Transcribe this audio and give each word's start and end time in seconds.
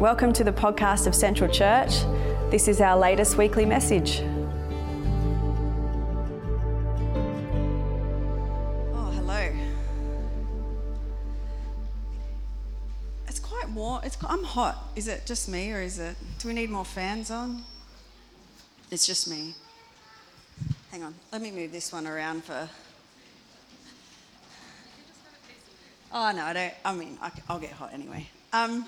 Welcome 0.00 0.34
to 0.34 0.44
the 0.44 0.52
podcast 0.52 1.06
of 1.06 1.14
Central 1.14 1.50
Church. 1.50 2.02
This 2.50 2.68
is 2.68 2.82
our 2.82 2.98
latest 2.98 3.38
weekly 3.38 3.64
message. 3.64 4.20
Oh, 8.92 9.10
hello. 9.14 9.50
It's 13.26 13.38
quite 13.38 13.70
warm. 13.70 14.02
It's, 14.04 14.18
I'm 14.28 14.44
hot. 14.44 14.76
Is 14.96 15.08
it 15.08 15.24
just 15.24 15.48
me 15.48 15.72
or 15.72 15.80
is 15.80 15.98
it? 15.98 16.14
Do 16.40 16.48
we 16.48 16.52
need 16.52 16.68
more 16.68 16.84
fans 16.84 17.30
on? 17.30 17.62
It's 18.90 19.06
just 19.06 19.30
me. 19.30 19.54
Hang 20.90 21.04
on. 21.04 21.14
Let 21.32 21.40
me 21.40 21.50
move 21.50 21.72
this 21.72 21.90
one 21.90 22.06
around 22.06 22.44
for. 22.44 22.68
Oh, 26.12 26.32
no, 26.36 26.44
I 26.44 26.52
don't. 26.52 26.74
I 26.84 26.94
mean, 26.94 27.16
I, 27.22 27.30
will 27.48 27.60
get 27.60 27.72
hot 27.72 27.94
anyway. 27.94 28.28
Um, 28.52 28.84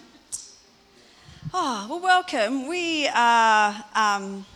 oh, 1.54 1.86
well, 1.88 2.00
welcome. 2.00 2.68
We 2.68 3.08
are. 3.08 3.84
Um, 3.94 4.46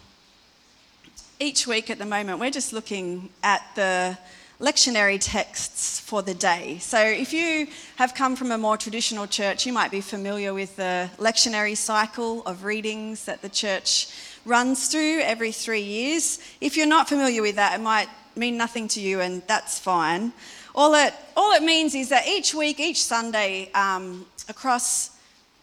each 1.42 1.66
week 1.66 1.90
at 1.90 1.98
the 1.98 2.06
moment, 2.06 2.38
we're 2.38 2.52
just 2.52 2.72
looking 2.72 3.28
at 3.42 3.62
the 3.74 4.16
lectionary 4.60 5.18
texts 5.20 5.98
for 5.98 6.22
the 6.22 6.34
day. 6.34 6.78
So, 6.78 7.00
if 7.00 7.32
you 7.32 7.66
have 7.96 8.14
come 8.14 8.36
from 8.36 8.52
a 8.52 8.58
more 8.58 8.76
traditional 8.76 9.26
church, 9.26 9.66
you 9.66 9.72
might 9.72 9.90
be 9.90 10.00
familiar 10.00 10.54
with 10.54 10.76
the 10.76 11.10
lectionary 11.18 11.76
cycle 11.76 12.42
of 12.46 12.62
readings 12.62 13.24
that 13.24 13.42
the 13.42 13.48
church 13.48 14.08
runs 14.44 14.86
through 14.86 15.20
every 15.22 15.50
three 15.50 15.82
years. 15.82 16.38
If 16.60 16.76
you're 16.76 16.86
not 16.86 17.08
familiar 17.08 17.42
with 17.42 17.56
that, 17.56 17.74
it 17.74 17.82
might 17.82 18.08
mean 18.36 18.56
nothing 18.56 18.86
to 18.88 19.00
you, 19.00 19.20
and 19.20 19.42
that's 19.48 19.80
fine. 19.80 20.32
All 20.76 20.94
it, 20.94 21.12
all 21.36 21.52
it 21.52 21.62
means 21.64 21.94
is 21.96 22.08
that 22.10 22.28
each 22.28 22.54
week, 22.54 22.78
each 22.78 23.02
Sunday, 23.02 23.70
um, 23.74 24.26
across 24.48 25.10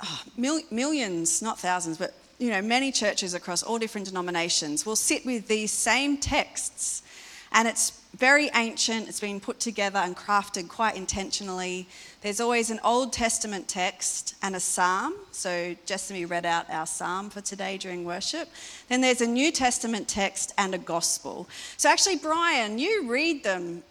oh, 0.04 0.22
mil- 0.38 0.62
millions, 0.72 1.42
not 1.42 1.60
thousands, 1.60 1.98
but 1.98 2.14
you 2.38 2.50
know, 2.50 2.62
many 2.62 2.92
churches 2.92 3.34
across 3.34 3.64
all 3.64 3.78
different 3.78 4.08
denominations 4.08 4.86
will 4.86 4.96
sit 4.96 5.26
with 5.26 5.48
these 5.48 5.72
same 5.72 6.18
texts, 6.18 7.04
and 7.52 7.68
it's 7.68 8.00
very 8.18 8.50
ancient. 8.56 9.08
It's 9.08 9.20
been 9.20 9.40
put 9.40 9.60
together 9.60 10.00
and 10.00 10.16
crafted 10.16 10.68
quite 10.68 10.96
intentionally. 10.96 11.88
There's 12.22 12.40
always 12.40 12.70
an 12.70 12.80
Old 12.84 13.14
Testament 13.14 13.68
text 13.68 14.36
and 14.42 14.56
a 14.56 14.60
psalm. 14.60 15.14
So 15.32 15.76
Jessamy 15.86 16.26
read 16.26 16.46
out 16.46 16.70
our 16.70 16.88
psalm 16.88 17.30
for 17.30 17.42
today 17.42 17.78
during 17.78 18.04
worship. 18.04 18.50
Then 18.88 19.02
there's 19.02 19.22
a 19.22 19.28
New 19.28 19.52
Testament 19.52 20.08
text 20.08 20.54
and 20.58 20.74
a 20.74 20.80
gospel. 20.80 21.48
So 21.78 21.90
actually, 21.90 22.18
Brian, 22.18 22.80
you 22.80 23.10
read 23.10 23.44
them 23.44 23.84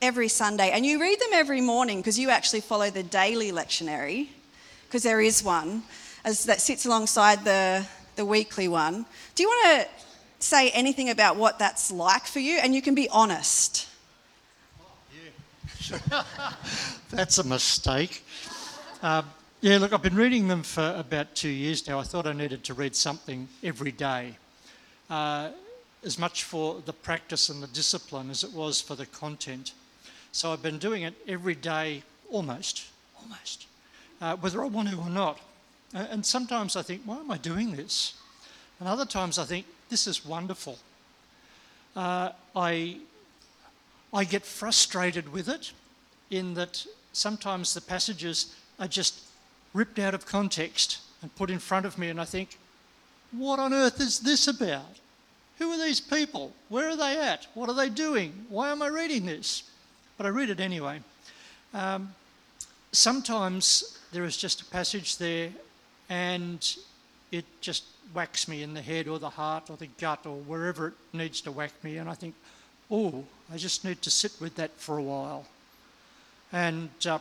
every 0.00 0.28
Sunday, 0.28 0.70
and 0.70 0.86
you 0.86 1.00
read 1.00 1.18
them 1.18 1.30
every 1.32 1.60
morning 1.60 1.98
because 1.98 2.18
you 2.18 2.30
actually 2.30 2.60
follow 2.60 2.90
the 2.90 3.02
daily 3.02 3.50
lectionary, 3.50 4.28
because 4.88 5.02
there 5.02 5.20
is 5.20 5.44
one 5.44 5.82
as 6.24 6.44
that 6.44 6.60
sits 6.60 6.86
alongside 6.86 7.44
the, 7.44 7.86
the 8.16 8.24
weekly 8.24 8.68
one. 8.68 9.04
Do 9.34 9.42
you 9.42 9.48
want 9.48 9.82
to 9.82 9.88
say 10.38 10.70
anything 10.70 11.10
about 11.10 11.36
what 11.36 11.58
that's 11.58 11.90
like 11.90 12.26
for 12.26 12.40
you? 12.40 12.58
And 12.58 12.74
you 12.74 12.82
can 12.82 12.94
be 12.94 13.08
honest. 13.10 13.88
Yeah. 15.90 16.22
that's 17.10 17.38
a 17.38 17.44
mistake. 17.44 18.24
Um, 19.02 19.26
yeah, 19.60 19.78
look, 19.78 19.92
I've 19.92 20.02
been 20.02 20.16
reading 20.16 20.48
them 20.48 20.62
for 20.62 20.94
about 20.96 21.34
two 21.34 21.48
years 21.48 21.86
now. 21.86 21.98
I 21.98 22.02
thought 22.02 22.26
I 22.26 22.32
needed 22.32 22.64
to 22.64 22.74
read 22.74 22.94
something 22.96 23.48
every 23.62 23.92
day. 23.92 24.36
Uh, 25.10 25.50
as 26.04 26.18
much 26.18 26.44
for 26.44 26.80
the 26.86 26.92
practice 26.92 27.48
and 27.48 27.62
the 27.62 27.66
discipline 27.68 28.30
as 28.30 28.44
it 28.44 28.52
was 28.52 28.80
for 28.80 28.94
the 28.94 29.06
content. 29.06 29.72
So 30.32 30.52
I've 30.52 30.62
been 30.62 30.78
doing 30.78 31.02
it 31.02 31.14
every 31.26 31.54
day, 31.54 32.02
almost, 32.30 32.86
almost, 33.20 33.66
uh, 34.20 34.36
whether 34.36 34.62
I 34.62 34.66
want 34.66 34.88
to 34.88 34.96
or 34.96 35.10
not. 35.10 35.38
Uh, 35.94 36.06
and 36.10 36.24
sometimes 36.24 36.76
I 36.76 36.82
think, 36.82 37.02
why 37.04 37.18
am 37.18 37.30
I 37.30 37.38
doing 37.38 37.72
this? 37.72 38.14
And 38.80 38.88
other 38.88 39.06
times 39.06 39.38
I 39.38 39.44
think, 39.44 39.66
this 39.88 40.06
is 40.06 40.24
wonderful. 40.24 40.78
Uh, 41.96 42.30
I, 42.54 42.98
I 44.12 44.24
get 44.24 44.44
frustrated 44.44 45.32
with 45.32 45.48
it 45.48 45.72
in 46.30 46.54
that 46.54 46.86
sometimes 47.12 47.74
the 47.74 47.80
passages 47.80 48.54
are 48.78 48.88
just 48.88 49.20
ripped 49.72 49.98
out 49.98 50.14
of 50.14 50.26
context 50.26 50.98
and 51.22 51.34
put 51.36 51.50
in 51.50 51.58
front 51.58 51.86
of 51.86 51.98
me, 51.98 52.08
and 52.08 52.20
I 52.20 52.24
think, 52.24 52.58
what 53.32 53.58
on 53.58 53.74
earth 53.74 54.00
is 54.00 54.20
this 54.20 54.46
about? 54.46 55.00
Who 55.58 55.70
are 55.72 55.84
these 55.84 56.00
people? 56.00 56.52
Where 56.68 56.88
are 56.88 56.96
they 56.96 57.18
at? 57.18 57.46
What 57.54 57.68
are 57.68 57.74
they 57.74 57.88
doing? 57.88 58.46
Why 58.48 58.70
am 58.70 58.82
I 58.82 58.86
reading 58.88 59.26
this? 59.26 59.64
but 60.18 60.26
I 60.26 60.30
read 60.30 60.50
it 60.50 60.60
anyway. 60.60 61.00
Um, 61.72 62.12
sometimes 62.92 63.97
there 64.12 64.24
is 64.24 64.36
just 64.36 64.62
a 64.62 64.64
passage 64.66 65.18
there 65.18 65.50
and 66.08 66.76
it 67.30 67.44
just 67.60 67.84
whacks 68.14 68.48
me 68.48 68.62
in 68.62 68.74
the 68.74 68.80
head 68.80 69.08
or 69.08 69.18
the 69.18 69.30
heart 69.30 69.70
or 69.70 69.76
the 69.76 69.88
gut 70.00 70.24
or 70.24 70.36
wherever 70.36 70.88
it 70.88 70.94
needs 71.12 71.40
to 71.42 71.52
whack 71.52 71.72
me, 71.82 71.98
and 71.98 72.08
I 72.08 72.14
think, 72.14 72.34
oh, 72.90 73.24
I 73.52 73.56
just 73.56 73.84
need 73.84 74.00
to 74.02 74.10
sit 74.10 74.32
with 74.40 74.56
that 74.56 74.70
for 74.78 74.98
a 74.98 75.02
while. 75.02 75.46
And 76.52 76.90
uh, 77.06 77.18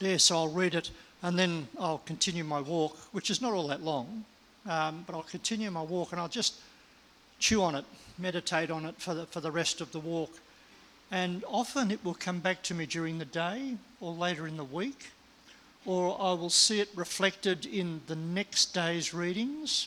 yeah, 0.00 0.16
so 0.16 0.36
I'll 0.36 0.48
read 0.48 0.74
it 0.74 0.90
and 1.22 1.38
then 1.38 1.68
I'll 1.78 1.98
continue 1.98 2.44
my 2.44 2.60
walk, 2.60 2.96
which 3.12 3.30
is 3.30 3.40
not 3.40 3.52
all 3.52 3.68
that 3.68 3.82
long, 3.82 4.24
um, 4.66 5.04
but 5.06 5.14
I'll 5.14 5.22
continue 5.22 5.70
my 5.70 5.82
walk 5.82 6.12
and 6.12 6.20
I'll 6.20 6.28
just 6.28 6.54
chew 7.38 7.62
on 7.62 7.74
it, 7.74 7.84
meditate 8.18 8.70
on 8.70 8.84
it 8.84 8.96
for 8.98 9.14
the, 9.14 9.26
for 9.26 9.40
the 9.40 9.50
rest 9.50 9.80
of 9.80 9.92
the 9.92 10.00
walk. 10.00 10.32
And 11.10 11.44
often 11.48 11.90
it 11.90 12.04
will 12.04 12.14
come 12.14 12.40
back 12.40 12.62
to 12.64 12.74
me 12.74 12.86
during 12.86 13.18
the 13.18 13.24
day 13.24 13.76
or 14.00 14.12
later 14.12 14.46
in 14.46 14.56
the 14.56 14.64
week, 14.64 15.10
or 15.88 16.20
I 16.20 16.34
will 16.34 16.50
see 16.50 16.80
it 16.80 16.90
reflected 16.94 17.64
in 17.64 18.02
the 18.08 18.14
next 18.14 18.74
day's 18.74 19.14
readings. 19.14 19.86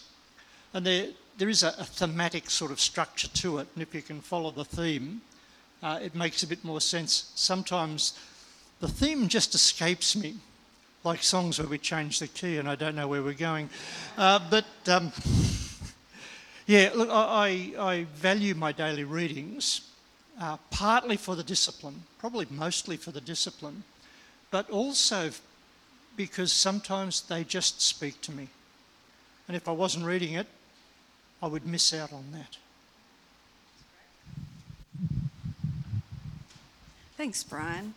And 0.73 0.83
there, 0.83 1.09
there 1.37 1.47
is 1.47 1.61
a, 1.61 1.75
a 1.77 1.83
thematic 1.83 2.49
sort 2.49 2.71
of 2.71 2.79
structure 2.79 3.27
to 3.27 3.59
it, 3.59 3.67
and 3.75 3.83
if 3.83 3.93
you 3.93 4.01
can 4.01 4.19
follow 4.19 4.49
the 4.49 4.65
theme, 4.65 5.21
uh, 5.83 5.99
it 6.01 6.15
makes 6.15 6.41
a 6.41 6.47
bit 6.47 6.65
more 6.65 6.81
sense. 6.81 7.31
Sometimes 7.35 8.17
the 8.79 8.87
theme 8.87 9.27
just 9.27 9.53
escapes 9.53 10.15
me, 10.15 10.37
like 11.03 11.21
songs 11.21 11.59
where 11.59 11.67
we 11.67 11.77
change 11.77 12.17
the 12.17 12.27
key 12.27 12.57
and 12.57 12.67
I 12.67 12.73
don't 12.73 12.95
know 12.95 13.07
where 13.07 13.21
we're 13.21 13.33
going. 13.33 13.69
Uh, 14.17 14.39
but 14.49 14.65
um, 14.87 15.11
yeah, 16.65 16.89
look, 16.95 17.09
I, 17.11 17.73
I 17.77 18.07
value 18.15 18.55
my 18.55 18.71
daily 18.71 19.03
readings 19.03 19.81
uh, 20.39 20.57
partly 20.71 21.17
for 21.17 21.35
the 21.35 21.43
discipline, 21.43 22.01
probably 22.17 22.47
mostly 22.49 22.97
for 22.97 23.11
the 23.11 23.21
discipline, 23.21 23.83
but 24.49 24.67
also 24.71 25.29
because 26.15 26.51
sometimes 26.51 27.21
they 27.21 27.43
just 27.43 27.81
speak 27.81 28.21
to 28.21 28.31
me. 28.31 28.47
And 29.47 29.57
if 29.57 29.67
I 29.67 29.71
wasn't 29.71 30.05
reading 30.05 30.33
it, 30.33 30.47
I 31.41 31.47
would 31.47 31.65
miss 31.65 31.93
out 31.93 32.13
on 32.13 32.25
that. 32.31 32.57
Thanks, 37.17 37.43
Brian. 37.43 37.93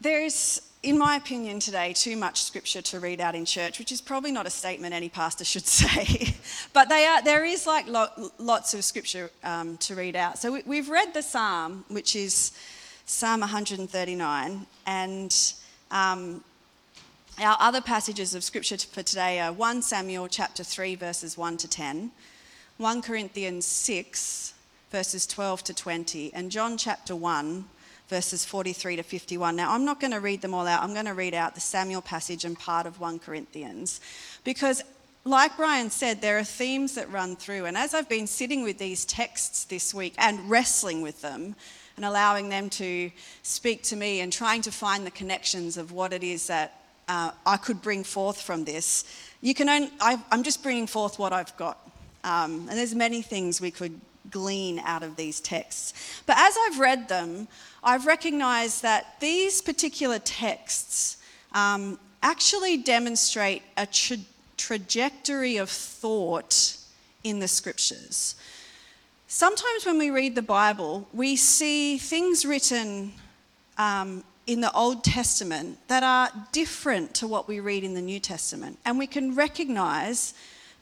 There's 0.00 0.60
in 0.84 0.98
my 0.98 1.16
opinion, 1.16 1.60
today, 1.60 1.94
too 1.94 2.14
much 2.14 2.42
scripture 2.42 2.82
to 2.82 3.00
read 3.00 3.18
out 3.18 3.34
in 3.34 3.46
church, 3.46 3.78
which 3.78 3.90
is 3.90 4.02
probably 4.02 4.30
not 4.30 4.46
a 4.46 4.50
statement 4.50 4.92
any 4.92 5.08
pastor 5.08 5.44
should 5.44 5.66
say. 5.66 6.36
but 6.72 6.92
are, 6.92 7.22
there 7.22 7.44
is 7.44 7.66
like 7.66 7.88
lo- 7.88 8.30
lots 8.38 8.74
of 8.74 8.84
scripture 8.84 9.30
um, 9.42 9.78
to 9.78 9.94
read 9.94 10.14
out. 10.14 10.38
So 10.38 10.60
we, 10.66 10.76
have 10.76 10.90
read 10.90 11.14
the 11.14 11.22
psalm, 11.22 11.84
which 11.88 12.14
is 12.14 12.52
Psalm 13.06 13.40
139, 13.40 14.66
and 14.86 15.54
um, 15.94 16.42
our 17.40 17.56
other 17.60 17.80
passages 17.80 18.34
of 18.34 18.42
scripture 18.44 18.76
for 18.76 19.02
today 19.02 19.40
are 19.40 19.52
1 19.52 19.80
Samuel 19.80 20.26
chapter 20.28 20.64
3, 20.64 20.96
verses 20.96 21.38
1 21.38 21.56
to 21.58 21.68
10, 21.68 22.10
1 22.78 23.02
Corinthians 23.02 23.64
6, 23.64 24.54
verses 24.90 25.26
12 25.26 25.64
to 25.64 25.74
20, 25.74 26.34
and 26.34 26.50
John 26.50 26.76
chapter 26.76 27.14
1, 27.14 27.64
verses 28.08 28.44
43 28.44 28.96
to 28.96 29.02
51. 29.04 29.54
Now, 29.54 29.72
I'm 29.72 29.84
not 29.84 30.00
going 30.00 30.12
to 30.12 30.20
read 30.20 30.42
them 30.42 30.52
all 30.52 30.66
out. 30.66 30.82
I'm 30.82 30.94
going 30.94 31.06
to 31.06 31.14
read 31.14 31.32
out 31.32 31.54
the 31.54 31.60
Samuel 31.60 32.02
passage 32.02 32.44
and 32.44 32.58
part 32.58 32.86
of 32.86 32.98
1 32.98 33.20
Corinthians 33.20 34.00
because, 34.42 34.82
like 35.24 35.56
Brian 35.56 35.90
said, 35.90 36.20
there 36.20 36.38
are 36.38 36.44
themes 36.44 36.96
that 36.96 37.10
run 37.12 37.36
through. 37.36 37.66
And 37.66 37.76
as 37.76 37.94
I've 37.94 38.08
been 38.08 38.26
sitting 38.26 38.64
with 38.64 38.78
these 38.78 39.04
texts 39.04 39.64
this 39.64 39.94
week 39.94 40.14
and 40.18 40.50
wrestling 40.50 41.02
with 41.02 41.22
them 41.22 41.54
and 41.96 42.04
allowing 42.04 42.48
them 42.48 42.68
to 42.70 43.10
speak 43.42 43.82
to 43.84 43.96
me 43.96 44.20
and 44.20 44.32
trying 44.32 44.62
to 44.62 44.72
find 44.72 45.06
the 45.06 45.10
connections 45.10 45.76
of 45.76 45.92
what 45.92 46.12
it 46.12 46.24
is 46.24 46.46
that 46.48 46.80
uh, 47.08 47.30
I 47.46 47.56
could 47.56 47.82
bring 47.82 48.04
forth 48.04 48.40
from 48.40 48.64
this, 48.64 49.04
you 49.40 49.54
can 49.54 49.68
only, 49.68 49.90
I, 50.00 50.18
am 50.32 50.42
just 50.42 50.62
bringing 50.62 50.86
forth 50.86 51.18
what 51.18 51.32
I've 51.32 51.56
got. 51.56 51.78
Um, 52.24 52.66
and 52.68 52.78
there's 52.78 52.94
many 52.94 53.20
things 53.20 53.60
we 53.60 53.70
could 53.70 54.00
glean 54.30 54.78
out 54.80 55.02
of 55.02 55.16
these 55.16 55.40
texts. 55.40 56.22
But 56.26 56.38
as 56.38 56.56
I've 56.66 56.78
read 56.78 57.08
them, 57.08 57.46
I've 57.82 58.06
recognized 58.06 58.82
that 58.82 59.20
these 59.20 59.60
particular 59.60 60.18
texts 60.18 61.18
um, 61.52 61.98
actually 62.22 62.78
demonstrate 62.78 63.62
a 63.76 63.86
tra- 63.86 64.16
trajectory 64.56 65.58
of 65.58 65.68
thought 65.68 66.78
in 67.22 67.38
the 67.38 67.48
scriptures. 67.48 68.34
Sometimes 69.36 69.84
when 69.84 69.98
we 69.98 70.10
read 70.10 70.36
the 70.36 70.42
Bible, 70.42 71.08
we 71.12 71.34
see 71.34 71.98
things 71.98 72.46
written 72.46 73.12
um, 73.76 74.22
in 74.46 74.60
the 74.60 74.70
Old 74.70 75.02
Testament 75.02 75.76
that 75.88 76.04
are 76.04 76.30
different 76.52 77.14
to 77.14 77.26
what 77.26 77.48
we 77.48 77.58
read 77.58 77.82
in 77.82 77.94
the 77.94 78.00
New 78.00 78.20
Testament. 78.20 78.78
And 78.84 78.96
we 78.96 79.08
can 79.08 79.34
recognize 79.34 80.34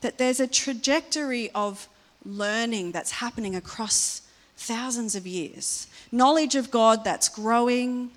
that 0.03 0.19
there's 0.19 0.39
a 0.39 0.47
trajectory 0.47 1.51
of 1.53 1.89
learning 2.27 2.93
that's 2.93 3.13
happening 3.13 3.57
across 3.57 4.21
thousands 4.59 5.15
of 5.15 5.27
years. 5.27 5.87
Knowledge 6.13 6.55
of 6.55 6.71
God 6.71 7.05
that's 7.05 7.31
growing, 7.31 8.11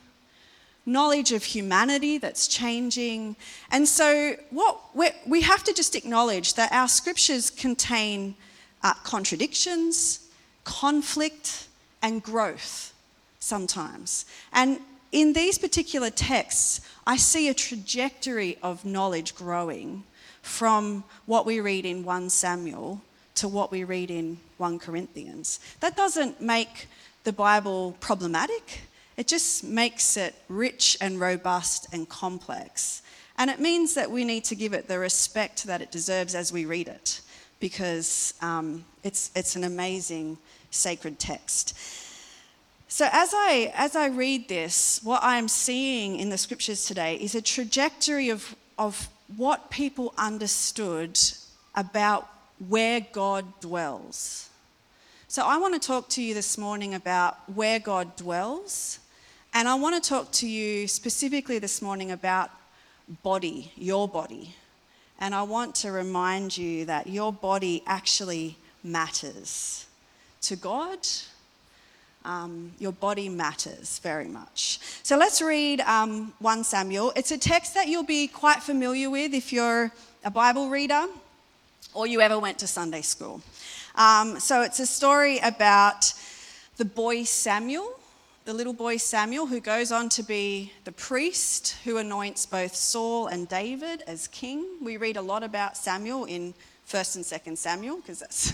knowledge 0.85 1.31
of 1.31 1.45
humanity 1.45 2.17
that's 2.17 2.49
changing. 2.49 3.37
And 3.71 3.87
so, 3.87 4.35
what 4.49 4.81
we 5.25 5.43
have 5.43 5.63
to 5.63 5.73
just 5.73 5.95
acknowledge 5.95 6.55
that 6.55 6.73
our 6.73 6.89
scriptures 6.89 7.49
contain 7.49 8.35
uh, 8.83 8.93
contradictions, 9.05 10.24
conflict, 10.65 11.69
and 12.01 12.21
growth 12.21 12.93
sometimes. 13.39 14.25
And 14.51 14.79
in 15.11 15.33
these 15.33 15.57
particular 15.57 16.09
texts, 16.09 16.81
I 17.07 17.15
see 17.15 17.47
a 17.47 17.53
trajectory 17.53 18.57
of 18.61 18.83
knowledge 18.83 19.33
growing 19.33 20.03
from 20.41 21.03
what 21.25 21.45
we 21.45 21.61
read 21.61 21.85
in 21.85 22.03
1 22.03 22.29
Samuel 22.29 23.01
to 23.35 23.47
what 23.47 23.71
we 23.71 23.83
read 23.83 24.11
in 24.11 24.37
1 24.57 24.79
Corinthians. 24.79 25.59
That 25.79 25.95
doesn't 25.95 26.41
make 26.41 26.87
the 27.23 27.33
Bible 27.33 27.95
problematic. 27.99 28.81
It 29.17 29.27
just 29.27 29.63
makes 29.63 30.17
it 30.17 30.35
rich 30.49 30.97
and 31.01 31.19
robust 31.19 31.87
and 31.93 32.07
complex. 32.07 33.01
And 33.37 33.49
it 33.49 33.59
means 33.59 33.95
that 33.95 34.11
we 34.11 34.23
need 34.23 34.43
to 34.45 34.55
give 34.55 34.73
it 34.73 34.87
the 34.87 34.99
respect 34.99 35.65
that 35.65 35.81
it 35.81 35.91
deserves 35.91 36.35
as 36.35 36.53
we 36.53 36.65
read 36.65 36.87
it, 36.87 37.21
because 37.59 38.33
um, 38.41 38.85
it's, 39.03 39.31
it's 39.35 39.55
an 39.55 39.63
amazing 39.63 40.37
sacred 40.71 41.19
text. 41.19 41.77
So, 42.87 43.09
as 43.11 43.33
I, 43.33 43.73
as 43.75 43.95
I 43.95 44.07
read 44.07 44.47
this, 44.47 45.01
what 45.03 45.19
I'm 45.23 45.47
seeing 45.47 46.17
in 46.17 46.29
the 46.29 46.37
scriptures 46.37 46.85
today 46.85 47.15
is 47.15 47.35
a 47.35 47.41
trajectory 47.41 48.29
of, 48.29 48.55
of 48.77 49.09
what 49.35 49.69
people 49.69 50.13
understood 50.17 51.19
about 51.75 52.29
where 52.69 53.05
God 53.11 53.45
dwells. 53.59 54.49
So, 55.27 55.45
I 55.45 55.57
want 55.57 55.73
to 55.73 55.85
talk 55.85 56.07
to 56.09 56.21
you 56.21 56.33
this 56.33 56.57
morning 56.57 56.93
about 56.93 57.37
where 57.53 57.79
God 57.79 58.15
dwells 58.15 58.99
and 59.55 59.69
I 59.69 59.75
want 59.75 60.03
to 60.03 60.09
talk 60.09 60.33
to 60.33 60.47
you 60.49 60.85
specifically 60.85 61.59
this 61.59 61.81
morning 61.81 62.11
about 62.11 62.51
body, 63.23 63.71
your 63.77 64.05
body. 64.05 64.53
And 65.19 65.33
I 65.33 65.43
want 65.43 65.75
to 65.75 65.91
remind 65.91 66.57
you 66.57 66.85
that 66.85 67.07
your 67.07 67.31
body 67.31 67.83
actually 67.85 68.57
matters 68.83 69.85
to 70.41 70.55
God. 70.55 70.99
Um, 72.25 72.71
your 72.79 72.91
body 72.91 73.29
matters 73.29 73.99
very 73.99 74.27
much. 74.27 74.79
So 75.03 75.15
let's 75.15 75.41
read 75.41 75.81
um, 75.81 76.33
1 76.39 76.63
Samuel. 76.63 77.13
It's 77.15 77.31
a 77.31 77.37
text 77.37 77.75
that 77.75 77.87
you'll 77.87 78.03
be 78.03 78.27
quite 78.27 78.63
familiar 78.63 79.09
with 79.09 79.33
if 79.33 79.53
you're 79.53 79.91
a 80.23 80.31
Bible 80.31 80.69
reader 80.69 81.05
or 81.93 82.07
you 82.07 82.21
ever 82.21 82.39
went 82.39 82.59
to 82.59 82.67
Sunday 82.67 83.01
school. 83.01 83.41
Um, 83.95 84.39
so 84.39 84.63
it's 84.63 84.79
a 84.79 84.85
story 84.85 85.39
about 85.39 86.13
the 86.77 86.85
boy 86.85 87.23
Samuel 87.23 87.99
the 88.45 88.53
little 88.53 88.73
boy 88.73 88.97
Samuel, 88.97 89.47
who 89.47 89.59
goes 89.59 89.91
on 89.91 90.07
to 90.09 90.21
be 90.21 90.71
the 90.83 90.91
priest 90.91 91.75
who 91.83 91.97
anoints 91.97 92.45
both 92.45 92.75
Saul 92.75 93.25
and 93.25 93.49
David 93.49 94.03
as 94.05 94.27
king. 94.27 94.63
We 94.83 94.97
read 94.97 95.17
a 95.17 95.21
lot 95.21 95.41
about 95.41 95.75
Samuel 95.75 96.25
in 96.25 96.53
1st 96.87 97.15
and 97.15 97.25
2nd 97.25 97.57
Samuel, 97.57 97.97
because 97.97 98.19
that's, 98.19 98.53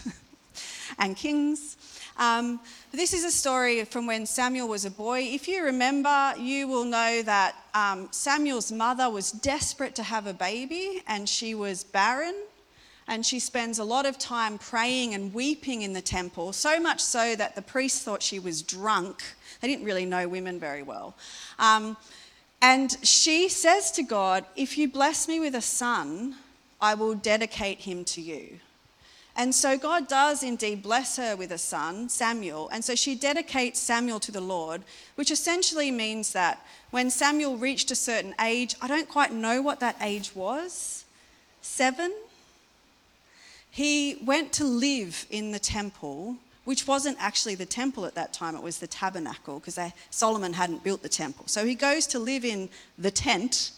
and 0.97 1.17
Kings. 1.17 1.75
Um, 2.17 2.61
this 2.93 3.13
is 3.13 3.25
a 3.25 3.31
story 3.31 3.83
from 3.83 4.07
when 4.07 4.25
Samuel 4.25 4.69
was 4.69 4.85
a 4.85 4.91
boy. 4.91 5.23
If 5.23 5.49
you 5.49 5.65
remember, 5.65 6.35
you 6.39 6.69
will 6.69 6.85
know 6.85 7.21
that 7.23 7.55
um, 7.73 8.07
Samuel's 8.11 8.71
mother 8.71 9.09
was 9.09 9.33
desperate 9.33 9.95
to 9.95 10.03
have 10.03 10.25
a 10.25 10.33
baby 10.33 11.03
and 11.07 11.27
she 11.27 11.53
was 11.53 11.83
barren. 11.83 12.35
And 13.11 13.23
she 13.23 13.39
spends 13.39 13.77
a 13.77 13.83
lot 13.83 14.07
of 14.07 14.17
time 14.17 14.57
praying 14.57 15.13
and 15.13 15.31
weeping 15.31 15.83
in 15.83 15.93
the 15.93 16.01
temple, 16.01 16.53
so 16.53 16.79
much 16.79 16.99
so 16.99 17.35
that 17.35 17.55
the 17.55 17.61
priests 17.61 18.03
thought 18.03 18.23
she 18.23 18.39
was 18.39 18.63
drunk 18.63 19.21
they 19.61 19.67
didn't 19.67 19.85
really 19.85 20.05
know 20.05 20.27
women 20.27 20.59
very 20.59 20.83
well. 20.83 21.15
Um, 21.59 21.95
and 22.61 22.97
she 23.03 23.47
says 23.47 23.91
to 23.93 24.03
God, 24.03 24.45
If 24.55 24.77
you 24.77 24.89
bless 24.89 25.27
me 25.27 25.39
with 25.39 25.55
a 25.55 25.61
son, 25.61 26.35
I 26.81 26.95
will 26.95 27.13
dedicate 27.13 27.79
him 27.79 28.03
to 28.05 28.21
you. 28.21 28.59
And 29.35 29.55
so 29.55 29.77
God 29.77 30.07
does 30.07 30.43
indeed 30.43 30.83
bless 30.83 31.15
her 31.15 31.35
with 31.35 31.51
a 31.51 31.57
son, 31.57 32.09
Samuel. 32.09 32.69
And 32.69 32.83
so 32.83 32.95
she 32.95 33.15
dedicates 33.15 33.79
Samuel 33.79 34.19
to 34.21 34.31
the 34.31 34.41
Lord, 34.41 34.81
which 35.15 35.31
essentially 35.31 35.89
means 35.89 36.33
that 36.33 36.65
when 36.89 37.09
Samuel 37.09 37.55
reached 37.55 37.91
a 37.91 37.95
certain 37.95 38.35
age, 38.41 38.75
I 38.81 38.87
don't 38.87 39.07
quite 39.07 39.31
know 39.31 39.61
what 39.61 39.79
that 39.79 39.95
age 40.01 40.35
was, 40.35 41.05
seven, 41.61 42.11
he 43.71 44.19
went 44.23 44.53
to 44.53 44.63
live 44.63 45.25
in 45.31 45.51
the 45.51 45.59
temple 45.59 46.37
which 46.63 46.87
wasn't 46.87 47.17
actually 47.19 47.55
the 47.55 47.65
temple 47.65 48.05
at 48.05 48.15
that 48.15 48.33
time, 48.33 48.55
it 48.55 48.61
was 48.61 48.77
the 48.77 48.87
tabernacle, 48.87 49.59
because 49.59 49.79
Solomon 50.09 50.53
hadn't 50.53 50.83
built 50.83 51.01
the 51.01 51.09
temple. 51.09 51.45
So 51.47 51.65
he 51.65 51.75
goes 51.75 52.05
to 52.07 52.19
live 52.19 52.45
in 52.45 52.69
the 52.97 53.11
tent 53.11 53.71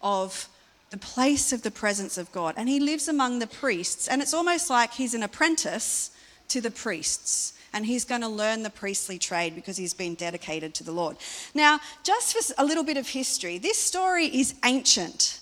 of 0.00 0.48
the 0.90 0.96
place 0.96 1.52
of 1.52 1.62
the 1.62 1.70
presence 1.70 2.16
of 2.16 2.32
God, 2.32 2.54
and 2.56 2.68
he 2.68 2.80
lives 2.80 3.08
among 3.08 3.38
the 3.38 3.46
priests, 3.46 4.08
and 4.08 4.22
it's 4.22 4.34
almost 4.34 4.70
like 4.70 4.92
he's 4.94 5.14
an 5.14 5.22
apprentice 5.22 6.10
to 6.48 6.60
the 6.60 6.70
priests. 6.70 7.54
And 7.74 7.86
he's 7.86 8.04
going 8.04 8.20
to 8.20 8.28
learn 8.28 8.64
the 8.64 8.70
priestly 8.70 9.18
trade 9.18 9.54
because 9.54 9.78
he's 9.78 9.94
been 9.94 10.14
dedicated 10.14 10.74
to 10.74 10.84
the 10.84 10.92
Lord. 10.92 11.16
Now, 11.54 11.80
just 12.02 12.36
for 12.36 12.54
a 12.58 12.66
little 12.66 12.84
bit 12.84 12.98
of 12.98 13.08
history, 13.08 13.56
this 13.56 13.78
story 13.78 14.26
is 14.26 14.54
ancient. 14.62 15.40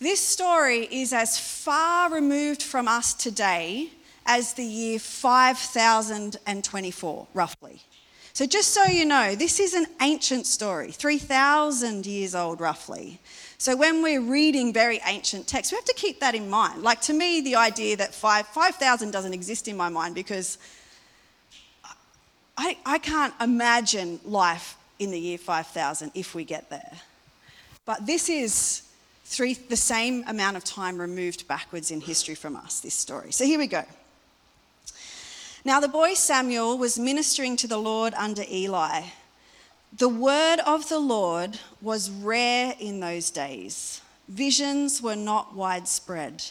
This 0.00 0.20
story 0.20 0.88
is 0.90 1.12
as 1.12 1.38
far 1.38 2.10
removed 2.10 2.62
from 2.62 2.88
us 2.88 3.12
today 3.12 3.90
as 4.24 4.54
the 4.54 4.64
year 4.64 4.98
5024, 4.98 7.26
roughly. 7.34 7.82
So, 8.32 8.46
just 8.46 8.68
so 8.68 8.84
you 8.84 9.04
know, 9.04 9.34
this 9.34 9.60
is 9.60 9.74
an 9.74 9.84
ancient 10.00 10.46
story, 10.46 10.90
3,000 10.90 12.06
years 12.06 12.34
old, 12.34 12.62
roughly. 12.62 13.20
So, 13.58 13.76
when 13.76 14.02
we're 14.02 14.22
reading 14.22 14.72
very 14.72 15.02
ancient 15.06 15.46
texts, 15.46 15.70
we 15.70 15.76
have 15.76 15.84
to 15.84 15.94
keep 15.94 16.20
that 16.20 16.34
in 16.34 16.48
mind. 16.48 16.82
Like, 16.82 17.02
to 17.02 17.12
me, 17.12 17.42
the 17.42 17.56
idea 17.56 17.98
that 17.98 18.14
5,000 18.14 19.10
doesn't 19.10 19.34
exist 19.34 19.68
in 19.68 19.76
my 19.76 19.90
mind 19.90 20.14
because 20.14 20.56
I, 22.56 22.78
I 22.86 22.96
can't 22.96 23.34
imagine 23.38 24.18
life 24.24 24.78
in 24.98 25.10
the 25.10 25.20
year 25.20 25.36
5000 25.36 26.12
if 26.14 26.34
we 26.34 26.44
get 26.44 26.70
there. 26.70 26.92
But 27.84 28.06
this 28.06 28.30
is 28.30 28.84
three, 29.30 29.54
the 29.54 29.76
same 29.76 30.24
amount 30.26 30.56
of 30.56 30.64
time 30.64 31.00
removed 31.00 31.46
backwards 31.46 31.92
in 31.92 32.00
history 32.00 32.34
from 32.34 32.56
us, 32.56 32.80
this 32.80 32.94
story. 32.94 33.30
So, 33.30 33.44
here 33.44 33.60
we 33.60 33.68
go. 33.68 33.84
Now 35.64 35.78
the 35.78 35.88
boy 35.88 36.14
Samuel 36.14 36.76
was 36.76 36.98
ministering 36.98 37.56
to 37.58 37.68
the 37.68 37.78
Lord 37.78 38.12
under 38.14 38.42
Eli. 38.50 39.02
The 39.96 40.08
word 40.08 40.58
of 40.66 40.88
the 40.88 40.98
Lord 40.98 41.60
was 41.80 42.10
rare 42.10 42.74
in 42.80 43.00
those 43.00 43.30
days. 43.30 44.00
Visions 44.26 45.00
were 45.00 45.16
not 45.16 45.54
widespread. 45.54 46.44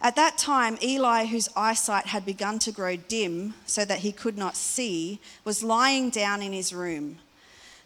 At 0.00 0.16
that 0.16 0.36
time, 0.36 0.78
Eli, 0.82 1.26
whose 1.26 1.48
eyesight 1.56 2.06
had 2.06 2.26
begun 2.26 2.58
to 2.60 2.72
grow 2.72 2.96
dim 2.96 3.54
so 3.66 3.84
that 3.84 4.00
he 4.00 4.12
could 4.12 4.36
not 4.36 4.56
see, 4.56 5.20
was 5.44 5.62
lying 5.62 6.10
down 6.10 6.42
in 6.42 6.52
his 6.52 6.74
room. 6.74 7.18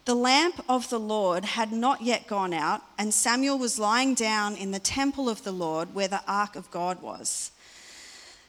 The 0.04 0.14
lamp 0.14 0.64
of 0.68 0.90
the 0.90 0.98
Lord 0.98 1.44
had 1.44 1.70
not 1.70 2.02
yet 2.02 2.26
gone 2.26 2.52
out, 2.52 2.82
and 2.98 3.14
Samuel 3.14 3.58
was 3.58 3.78
lying 3.78 4.14
down 4.14 4.56
in 4.56 4.72
the 4.72 4.80
temple 4.80 5.28
of 5.28 5.44
the 5.44 5.52
Lord 5.52 5.94
where 5.94 6.08
the 6.08 6.22
ark 6.26 6.56
of 6.56 6.70
God 6.72 7.00
was. 7.00 7.52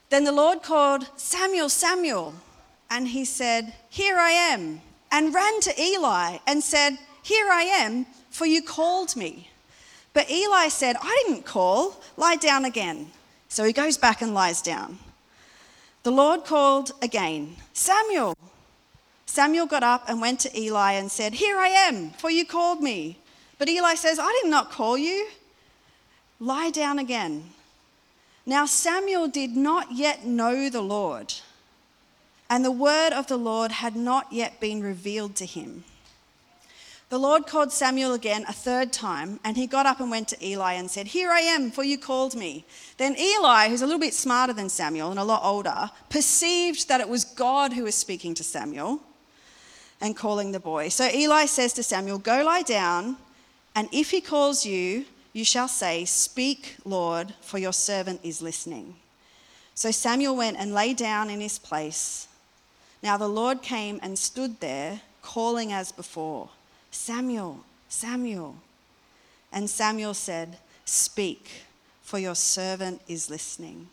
Then 0.09 0.23
the 0.23 0.31
Lord 0.31 0.63
called, 0.63 1.07
Samuel, 1.15 1.69
Samuel. 1.69 2.33
And 2.89 3.07
he 3.07 3.25
said, 3.25 3.73
Here 3.89 4.17
I 4.17 4.31
am. 4.31 4.81
And 5.11 5.33
ran 5.33 5.59
to 5.61 5.81
Eli 5.81 6.37
and 6.47 6.63
said, 6.63 6.97
Here 7.21 7.49
I 7.51 7.63
am, 7.63 8.07
for 8.31 8.45
you 8.45 8.63
called 8.63 9.15
me. 9.15 9.49
But 10.13 10.29
Eli 10.29 10.67
said, 10.69 10.95
I 11.01 11.23
didn't 11.25 11.45
call. 11.45 12.01
Lie 12.17 12.35
down 12.37 12.65
again. 12.65 13.11
So 13.47 13.63
he 13.63 13.73
goes 13.73 13.97
back 13.97 14.21
and 14.21 14.33
lies 14.33 14.61
down. 14.61 14.97
The 16.03 16.11
Lord 16.11 16.45
called 16.45 16.91
again, 17.01 17.55
Samuel. 17.73 18.35
Samuel 19.33 19.65
got 19.65 19.81
up 19.81 20.03
and 20.07 20.21
went 20.21 20.39
to 20.41 20.55
Eli 20.55 20.91
and 20.91 21.09
said, 21.09 21.33
Here 21.33 21.57
I 21.57 21.69
am, 21.69 22.11
for 22.11 22.29
you 22.29 22.45
called 22.45 22.83
me. 22.83 23.17
But 23.57 23.67
Eli 23.67 23.95
says, 23.95 24.19
I 24.21 24.31
did 24.43 24.51
not 24.51 24.69
call 24.69 24.95
you. 24.95 25.27
Lie 26.39 26.69
down 26.69 26.99
again. 26.99 27.49
Now 28.45 28.67
Samuel 28.67 29.27
did 29.27 29.57
not 29.57 29.91
yet 29.91 30.23
know 30.23 30.69
the 30.69 30.83
Lord, 30.83 31.33
and 32.47 32.63
the 32.63 32.69
word 32.69 33.11
of 33.11 33.25
the 33.25 33.37
Lord 33.37 33.71
had 33.71 33.95
not 33.95 34.31
yet 34.31 34.59
been 34.59 34.83
revealed 34.83 35.35
to 35.37 35.47
him. 35.47 35.83
The 37.09 37.17
Lord 37.17 37.47
called 37.47 37.71
Samuel 37.71 38.13
again 38.13 38.45
a 38.47 38.53
third 38.53 38.93
time, 38.93 39.39
and 39.43 39.57
he 39.57 39.65
got 39.65 39.87
up 39.87 39.99
and 39.99 40.11
went 40.11 40.27
to 40.27 40.45
Eli 40.47 40.73
and 40.73 40.91
said, 40.91 41.07
Here 41.07 41.31
I 41.31 41.39
am, 41.39 41.71
for 41.71 41.83
you 41.83 41.97
called 41.97 42.35
me. 42.35 42.65
Then 42.97 43.17
Eli, 43.17 43.69
who's 43.69 43.81
a 43.81 43.87
little 43.87 43.99
bit 43.99 44.13
smarter 44.13 44.53
than 44.53 44.69
Samuel 44.69 45.09
and 45.09 45.19
a 45.19 45.23
lot 45.23 45.41
older, 45.43 45.89
perceived 46.11 46.87
that 46.87 47.01
it 47.01 47.09
was 47.09 47.25
God 47.25 47.73
who 47.73 47.85
was 47.85 47.95
speaking 47.95 48.35
to 48.35 48.43
Samuel. 48.43 49.01
And 50.03 50.17
calling 50.17 50.51
the 50.51 50.59
boy. 50.59 50.89
So 50.89 51.07
Eli 51.07 51.45
says 51.45 51.71
to 51.73 51.81
Samuel, 51.81 52.17
Go 52.17 52.43
lie 52.43 52.61
down, 52.61 53.15
and 53.73 53.87
if 53.93 54.11
he 54.11 54.19
calls 54.19 54.65
you, 54.65 55.05
you 55.31 55.45
shall 55.45 55.69
say, 55.69 56.03
Speak, 56.03 56.75
Lord, 56.83 57.33
for 57.39 57.57
your 57.57 57.71
servant 57.71 58.19
is 58.21 58.41
listening. 58.41 58.95
So 59.75 59.91
Samuel 59.91 60.35
went 60.35 60.57
and 60.57 60.73
lay 60.73 60.93
down 60.93 61.29
in 61.29 61.39
his 61.39 61.57
place. 61.57 62.27
Now 63.01 63.15
the 63.17 63.29
Lord 63.29 63.61
came 63.61 63.99
and 64.03 64.19
stood 64.19 64.59
there, 64.59 65.01
calling 65.21 65.71
as 65.71 65.93
before, 65.93 66.49
Samuel, 66.91 67.61
Samuel. 67.87 68.57
And 69.53 69.69
Samuel 69.69 70.13
said, 70.13 70.57
Speak, 70.83 71.63
for 72.01 72.19
your 72.19 72.35
servant 72.35 73.01
is 73.07 73.29
listening. 73.29 73.87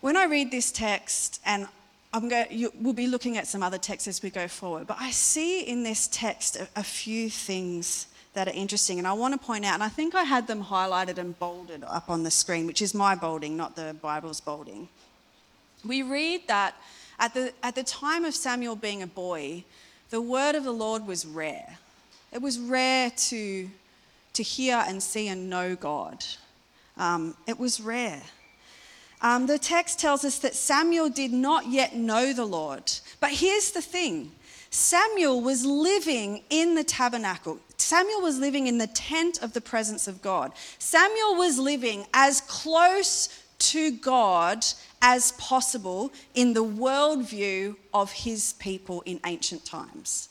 When 0.00 0.16
I 0.16 0.24
read 0.24 0.50
this 0.50 0.72
text, 0.72 1.40
and 1.44 1.68
I'm 2.12 2.28
going, 2.28 2.46
you, 2.50 2.72
we'll 2.80 2.94
be 2.94 3.06
looking 3.06 3.36
at 3.36 3.46
some 3.46 3.62
other 3.62 3.78
texts 3.78 4.08
as 4.08 4.22
we 4.22 4.30
go 4.30 4.48
forward, 4.48 4.86
but 4.86 4.96
I 4.98 5.10
see 5.10 5.60
in 5.60 5.82
this 5.82 6.08
text 6.08 6.56
a, 6.56 6.68
a 6.76 6.82
few 6.82 7.28
things 7.28 8.06
that 8.32 8.48
are 8.48 8.54
interesting, 8.54 8.98
and 8.98 9.06
I 9.06 9.12
want 9.12 9.38
to 9.38 9.46
point 9.46 9.64
out, 9.64 9.74
and 9.74 9.82
I 9.82 9.88
think 9.88 10.14
I 10.14 10.22
had 10.22 10.46
them 10.46 10.64
highlighted 10.64 11.18
and 11.18 11.38
bolded 11.38 11.84
up 11.84 12.08
on 12.08 12.22
the 12.22 12.30
screen, 12.30 12.66
which 12.66 12.80
is 12.80 12.94
my 12.94 13.14
bolding, 13.14 13.56
not 13.56 13.76
the 13.76 13.96
Bible's 14.00 14.40
bolding. 14.40 14.88
We 15.84 16.02
read 16.02 16.46
that 16.46 16.74
at 17.18 17.34
the, 17.34 17.52
at 17.62 17.74
the 17.74 17.82
time 17.82 18.24
of 18.24 18.34
Samuel 18.34 18.76
being 18.76 19.02
a 19.02 19.06
boy, 19.06 19.64
the 20.10 20.20
word 20.20 20.54
of 20.54 20.64
the 20.64 20.72
Lord 20.72 21.06
was 21.06 21.26
rare. 21.26 21.78
It 22.32 22.40
was 22.40 22.58
rare 22.58 23.10
to, 23.10 23.68
to 24.34 24.42
hear 24.42 24.82
and 24.86 25.02
see 25.02 25.28
and 25.28 25.50
know 25.50 25.74
God. 25.74 26.24
Um, 26.96 27.36
it 27.46 27.58
was 27.58 27.80
rare. 27.80 28.22
Um, 29.20 29.46
the 29.46 29.58
text 29.58 29.98
tells 29.98 30.24
us 30.24 30.38
that 30.40 30.54
Samuel 30.54 31.08
did 31.08 31.32
not 31.32 31.66
yet 31.66 31.96
know 31.96 32.32
the 32.32 32.44
Lord. 32.44 32.92
But 33.20 33.32
here's 33.32 33.72
the 33.72 33.82
thing 33.82 34.32
Samuel 34.70 35.40
was 35.40 35.64
living 35.64 36.42
in 36.50 36.74
the 36.74 36.84
tabernacle. 36.84 37.58
Samuel 37.78 38.20
was 38.20 38.38
living 38.38 38.66
in 38.66 38.78
the 38.78 38.86
tent 38.86 39.42
of 39.42 39.52
the 39.52 39.60
presence 39.60 40.06
of 40.06 40.20
God. 40.20 40.52
Samuel 40.78 41.36
was 41.36 41.58
living 41.58 42.06
as 42.12 42.42
close 42.42 43.28
to 43.58 43.90
God 43.90 44.64
as 45.02 45.32
possible 45.32 46.12
in 46.34 46.52
the 46.54 46.64
worldview 46.64 47.76
of 47.94 48.12
his 48.12 48.52
people 48.54 49.02
in 49.02 49.20
ancient 49.24 49.64
times. 49.64 50.28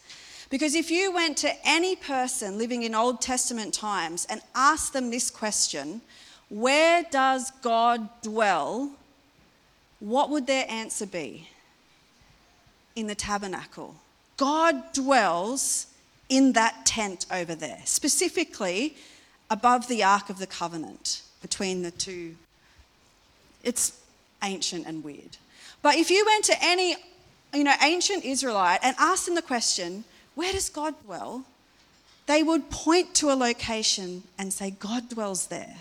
Because 0.50 0.76
if 0.76 0.90
you 0.90 1.12
went 1.12 1.36
to 1.38 1.68
any 1.68 1.96
person 1.96 2.58
living 2.58 2.84
in 2.84 2.96
Old 2.96 3.22
Testament 3.22 3.74
times 3.74 4.26
and 4.30 4.42
asked 4.56 4.94
them 4.94 5.10
this 5.10 5.30
question, 5.30 6.02
where 6.50 7.04
does 7.12 7.52
God 7.62 8.10
dwell? 8.22 8.92
What 10.00 10.30
would 10.30 10.48
their 10.48 10.66
answer 10.70 11.06
be? 11.06 11.50
In 12.96 13.08
the 13.08 13.16
tabernacle. 13.16 13.96
God 14.38 14.94
dwells 14.94 15.88
in 16.30 16.54
that 16.54 16.86
tent 16.86 17.26
over 17.32 17.56
there, 17.56 17.80
specifically 17.86 18.96
above 19.50 19.88
the 19.88 20.04
Ark 20.04 20.30
of 20.30 20.40
the 20.40 20.48
Covenant 20.48 21.22
between 21.42 21.82
the 21.82 21.92
two. 21.92 22.36
It's 23.64 24.00
ancient 24.44 24.86
and 24.86 25.04
weird. 25.04 25.38
But 25.82 25.96
if 25.96 26.10
you 26.12 26.26
went 26.26 26.46
to 26.46 26.56
any 26.62 26.96
you 27.54 27.64
know, 27.64 27.74
ancient 27.82 28.26
Israelite 28.26 28.80
and 28.84 28.96
asked 29.00 29.26
them 29.26 29.36
the 29.36 29.42
question, 29.42 30.04
where 30.36 30.52
does 30.52 30.70
God 30.70 30.96
dwell? 31.06 31.46
They 32.26 32.44
would 32.44 32.70
point 32.70 33.16
to 33.16 33.32
a 33.32 33.36
location 33.36 34.24
and 34.38 34.52
say, 34.52 34.72
God 34.72 35.10
dwells 35.10 35.48
there. 35.48 35.76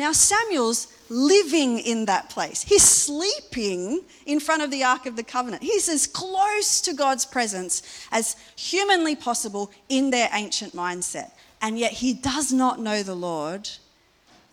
Now, 0.00 0.12
Samuel's 0.12 0.86
living 1.10 1.78
in 1.78 2.06
that 2.06 2.30
place. 2.30 2.62
He's 2.62 2.82
sleeping 2.82 4.00
in 4.24 4.40
front 4.40 4.62
of 4.62 4.70
the 4.70 4.82
Ark 4.82 5.04
of 5.04 5.14
the 5.14 5.22
Covenant. 5.22 5.62
He's 5.62 5.90
as 5.90 6.06
close 6.06 6.80
to 6.80 6.94
God's 6.94 7.26
presence 7.26 7.82
as 8.10 8.34
humanly 8.56 9.14
possible 9.14 9.70
in 9.90 10.08
their 10.08 10.30
ancient 10.32 10.72
mindset. 10.72 11.32
And 11.60 11.78
yet, 11.78 11.92
he 11.92 12.14
does 12.14 12.50
not 12.50 12.80
know 12.80 13.02
the 13.02 13.14
Lord 13.14 13.68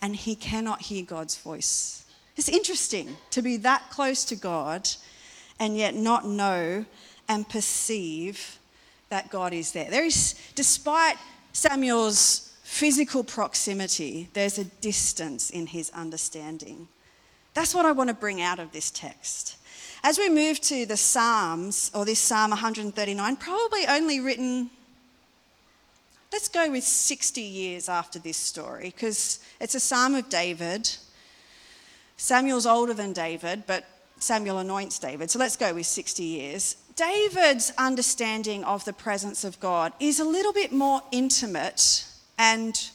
and 0.02 0.14
he 0.14 0.34
cannot 0.34 0.82
hear 0.82 1.02
God's 1.02 1.38
voice. 1.38 2.04
It's 2.36 2.50
interesting 2.50 3.16
to 3.30 3.40
be 3.40 3.56
that 3.56 3.88
close 3.88 4.26
to 4.26 4.36
God 4.36 4.86
and 5.58 5.78
yet 5.78 5.94
not 5.94 6.26
know 6.26 6.84
and 7.26 7.48
perceive 7.48 8.58
that 9.08 9.30
God 9.30 9.54
is 9.54 9.72
there. 9.72 9.90
There 9.90 10.04
is, 10.04 10.34
despite 10.54 11.16
Samuel's 11.54 12.47
physical 12.68 13.24
proximity, 13.24 14.28
there's 14.34 14.58
a 14.58 14.64
distance 14.64 15.48
in 15.48 15.66
his 15.66 15.88
understanding. 15.90 16.86
That's 17.54 17.74
what 17.74 17.86
I 17.86 17.92
want 17.92 18.08
to 18.08 18.14
bring 18.14 18.42
out 18.42 18.58
of 18.58 18.72
this 18.72 18.90
text. 18.90 19.56
As 20.04 20.18
we 20.18 20.28
move 20.28 20.60
to 20.60 20.84
the 20.84 20.96
Psalms, 20.98 21.90
or 21.94 22.04
this 22.04 22.20
Psalm 22.20 22.50
139, 22.50 23.36
probably 23.36 23.86
only 23.88 24.20
written, 24.20 24.68
let's 26.30 26.48
go 26.48 26.70
with 26.70 26.84
60 26.84 27.40
years 27.40 27.88
after 27.88 28.18
this 28.18 28.36
story, 28.36 28.92
because 28.94 29.40
it's 29.60 29.74
a 29.74 29.80
Psalm 29.80 30.14
of 30.14 30.28
David. 30.28 30.90
Samuel's 32.18 32.66
older 32.66 32.92
than 32.92 33.14
David, 33.14 33.64
but 33.66 33.86
Samuel 34.18 34.58
anoints 34.58 34.98
David, 34.98 35.30
so 35.30 35.38
let's 35.38 35.56
go 35.56 35.72
with 35.72 35.86
60 35.86 36.22
years. 36.22 36.76
David's 36.96 37.72
understanding 37.78 38.62
of 38.64 38.84
the 38.84 38.92
presence 38.92 39.42
of 39.42 39.58
God 39.58 39.94
is 39.98 40.20
a 40.20 40.24
little 40.24 40.52
bit 40.52 40.70
more 40.70 41.00
intimate 41.10 42.04
and 42.38 42.90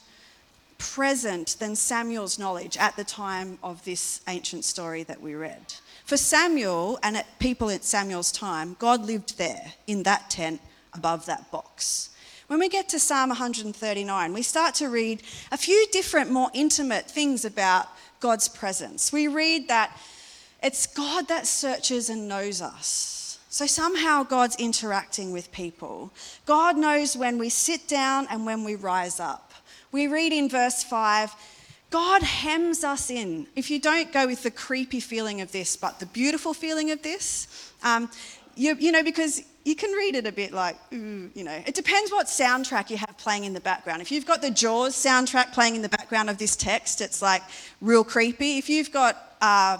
present 0.77 1.57
than 1.59 1.75
Samuel's 1.75 2.39
knowledge 2.39 2.77
at 2.77 2.95
the 2.95 3.03
time 3.03 3.57
of 3.63 3.83
this 3.85 4.21
ancient 4.27 4.65
story 4.65 5.03
that 5.03 5.21
we 5.21 5.35
read. 5.35 5.73
For 6.05 6.17
Samuel 6.17 6.99
and 7.03 7.15
at 7.15 7.39
people 7.39 7.69
in 7.69 7.81
Samuel's 7.81 8.31
time, 8.31 8.75
God 8.79 9.05
lived 9.05 9.37
there 9.37 9.73
in 9.87 10.03
that 10.03 10.29
tent 10.29 10.61
above 10.93 11.25
that 11.27 11.51
box. 11.51 12.09
When 12.47 12.59
we 12.59 12.67
get 12.69 12.89
to 12.89 12.99
Psalm 12.99 13.29
139, 13.29 14.33
we 14.33 14.41
start 14.41 14.75
to 14.75 14.89
read 14.89 15.23
a 15.51 15.57
few 15.57 15.87
different, 15.91 16.29
more 16.29 16.51
intimate 16.53 17.09
things 17.09 17.45
about 17.45 17.87
God's 18.19 18.49
presence. 18.49 19.13
We 19.13 19.27
read 19.27 19.69
that 19.69 19.97
it's 20.61 20.85
God 20.85 21.27
that 21.29 21.47
searches 21.47 22.09
and 22.09 22.27
knows 22.27 22.61
us. 22.61 23.22
So 23.53 23.67
somehow 23.67 24.23
God's 24.23 24.55
interacting 24.55 25.31
with 25.31 25.51
people. 25.51 26.11
God 26.47 26.75
knows 26.75 27.15
when 27.15 27.37
we 27.37 27.49
sit 27.49 27.87
down 27.87 28.25
and 28.31 28.47
when 28.47 28.63
we 28.63 28.73
rise 28.73 29.19
up. 29.19 29.53
We 29.91 30.07
read 30.07 30.33
in 30.33 30.49
verse 30.49 30.83
5 30.83 31.35
God 31.91 32.23
hems 32.23 32.83
us 32.83 33.11
in. 33.11 33.45
If 33.55 33.69
you 33.69 33.79
don't 33.79 34.11
go 34.11 34.25
with 34.25 34.41
the 34.41 34.49
creepy 34.49 34.99
feeling 34.99 35.39
of 35.41 35.51
this, 35.51 35.75
but 35.75 35.99
the 35.99 36.07
beautiful 36.07 36.55
feeling 36.55 36.89
of 36.89 37.03
this, 37.03 37.71
um, 37.83 38.09
you, 38.55 38.75
you 38.79 38.91
know, 38.91 39.03
because 39.03 39.43
you 39.65 39.75
can 39.75 39.91
read 39.91 40.15
it 40.15 40.25
a 40.25 40.31
bit 40.31 40.51
like, 40.51 40.75
ooh, 40.91 41.29
you 41.35 41.43
know, 41.43 41.61
it 41.67 41.75
depends 41.75 42.11
what 42.11 42.25
soundtrack 42.25 42.89
you 42.89 42.97
have 42.97 43.15
playing 43.19 43.43
in 43.43 43.53
the 43.53 43.61
background. 43.61 44.01
If 44.01 44.11
you've 44.11 44.25
got 44.25 44.41
the 44.41 44.49
Jaws 44.49 44.95
soundtrack 44.95 45.53
playing 45.53 45.75
in 45.75 45.83
the 45.83 45.89
background 45.89 46.31
of 46.31 46.39
this 46.39 46.55
text, 46.55 47.01
it's 47.01 47.21
like 47.21 47.43
real 47.81 48.03
creepy. 48.03 48.57
If 48.57 48.67
you've 48.67 48.91
got 48.91 49.35
uh, 49.41 49.77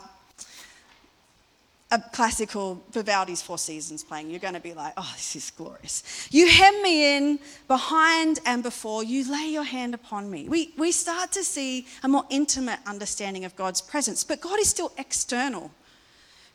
a 1.93 1.99
classical 2.11 2.83
Vivaldi's 2.89 3.43
Four 3.43 3.59
Seasons 3.59 4.03
playing, 4.03 4.31
you're 4.31 4.39
going 4.39 4.55
to 4.55 4.59
be 4.59 4.73
like, 4.73 4.93
oh, 4.97 5.11
this 5.15 5.35
is 5.35 5.51
glorious. 5.51 6.27
You 6.31 6.49
hem 6.49 6.81
me 6.81 7.17
in 7.17 7.39
behind 7.67 8.39
and 8.47 8.63
before, 8.63 9.03
you 9.03 9.31
lay 9.31 9.49
your 9.49 9.63
hand 9.63 9.93
upon 9.93 10.27
me. 10.27 10.49
We, 10.49 10.73
we 10.75 10.91
start 10.91 11.31
to 11.33 11.43
see 11.43 11.85
a 12.01 12.07
more 12.07 12.25
intimate 12.31 12.79
understanding 12.87 13.45
of 13.45 13.55
God's 13.55 13.79
presence, 13.79 14.23
but 14.23 14.41
God 14.41 14.59
is 14.59 14.69
still 14.69 14.91
external. 14.97 15.69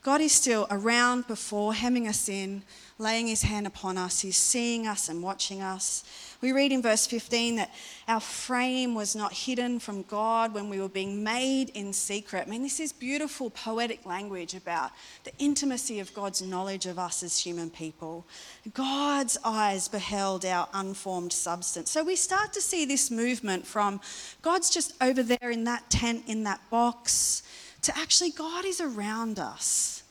God 0.02 0.20
is 0.20 0.32
still 0.32 0.66
around 0.72 1.28
before, 1.28 1.72
hemming 1.72 2.08
us 2.08 2.28
in, 2.28 2.62
laying 2.98 3.28
his 3.28 3.42
hand 3.42 3.66
upon 3.66 3.96
us. 3.96 4.20
He's 4.20 4.36
seeing 4.36 4.86
us 4.86 5.08
and 5.08 5.22
watching 5.22 5.62
us. 5.62 6.02
We 6.40 6.52
read 6.52 6.72
in 6.72 6.82
verse 6.82 7.06
15 7.06 7.56
that 7.56 7.72
our 8.08 8.20
frame 8.20 8.94
was 8.94 9.14
not 9.14 9.32
hidden 9.32 9.78
from 9.78 10.02
God 10.02 10.52
when 10.52 10.68
we 10.68 10.80
were 10.80 10.88
being 10.88 11.22
made 11.22 11.70
in 11.70 11.92
secret. 11.92 12.44
I 12.46 12.50
mean, 12.50 12.62
this 12.62 12.80
is 12.80 12.92
beautiful 12.92 13.50
poetic 13.50 14.04
language 14.04 14.54
about 14.54 14.90
the 15.22 15.32
intimacy 15.38 16.00
of 16.00 16.12
God's 16.12 16.42
knowledge 16.42 16.86
of 16.86 16.98
us 16.98 17.22
as 17.22 17.38
human 17.38 17.70
people. 17.70 18.26
God's 18.74 19.38
eyes 19.44 19.86
beheld 19.86 20.44
our 20.44 20.68
unformed 20.74 21.32
substance. 21.32 21.90
So 21.90 22.02
we 22.02 22.16
start 22.16 22.52
to 22.54 22.60
see 22.60 22.84
this 22.84 23.10
movement 23.10 23.64
from 23.64 24.00
God's 24.42 24.70
just 24.70 24.94
over 25.00 25.22
there 25.22 25.50
in 25.50 25.64
that 25.64 25.88
tent, 25.88 26.24
in 26.26 26.44
that 26.44 26.60
box, 26.68 27.44
to 27.82 27.96
actually 27.96 28.30
God 28.30 28.64
is 28.64 28.80
around 28.80 29.38
us. 29.38 30.02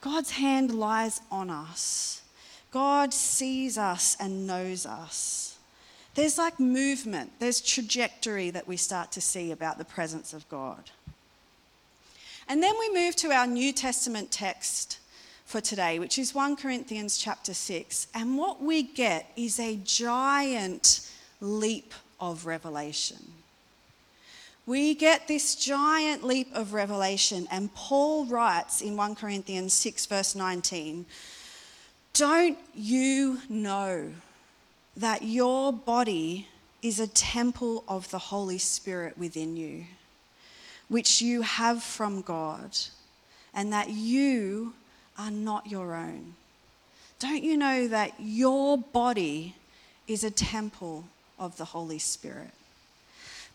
God's 0.00 0.30
hand 0.30 0.74
lies 0.74 1.20
on 1.30 1.50
us. 1.50 2.19
God 2.70 3.12
sees 3.12 3.76
us 3.76 4.16
and 4.20 4.46
knows 4.46 4.86
us 4.86 5.50
there's 6.14 6.38
like 6.38 6.58
movement, 6.58 7.32
there's 7.38 7.60
trajectory 7.60 8.50
that 8.50 8.66
we 8.66 8.76
start 8.76 9.12
to 9.12 9.20
see 9.20 9.52
about 9.52 9.78
the 9.78 9.84
presence 9.84 10.32
of 10.32 10.48
God. 10.48 10.90
And 12.48 12.62
then 12.62 12.74
we 12.80 12.92
move 12.92 13.14
to 13.16 13.30
our 13.30 13.46
New 13.46 13.72
Testament 13.72 14.32
text 14.32 14.98
for 15.44 15.60
today, 15.60 15.98
which 16.00 16.18
is 16.18 16.34
1 16.34 16.56
Corinthians 16.56 17.16
chapter 17.16 17.54
6. 17.54 18.08
And 18.12 18.36
what 18.36 18.60
we 18.60 18.82
get 18.82 19.30
is 19.36 19.60
a 19.60 19.76
giant 19.84 21.08
leap 21.40 21.94
of 22.18 22.44
revelation. 22.44 23.32
We 24.66 24.94
get 24.94 25.28
this 25.28 25.54
giant 25.54 26.24
leap 26.24 26.48
of 26.54 26.74
revelation, 26.74 27.46
and 27.50 27.74
Paul 27.74 28.26
writes 28.26 28.82
in 28.82 28.96
1 28.96 29.14
Corinthians 29.14 29.74
6, 29.74 30.06
verse 30.06 30.34
19 30.34 31.06
Don't 32.12 32.58
you 32.74 33.40
know 33.48 34.10
that 34.96 35.22
your 35.22 35.72
body 35.72 36.48
is 36.82 36.98
a 36.98 37.06
temple 37.06 37.84
of 37.88 38.10
the 38.10 38.18
Holy 38.18 38.58
Spirit 38.58 39.16
within 39.16 39.56
you, 39.56 39.84
which 40.88 41.22
you 41.22 41.42
have 41.42 41.82
from 41.82 42.20
God, 42.22 42.76
and 43.54 43.72
that 43.72 43.90
you 43.90 44.74
are 45.18 45.30
not 45.30 45.66
your 45.66 45.94
own? 45.94 46.34
Don't 47.18 47.42
you 47.42 47.56
know 47.56 47.86
that 47.86 48.12
your 48.18 48.78
body 48.78 49.54
is 50.08 50.24
a 50.24 50.30
temple 50.30 51.04
of 51.38 51.56
the 51.58 51.66
Holy 51.66 51.98
Spirit? 51.98 52.50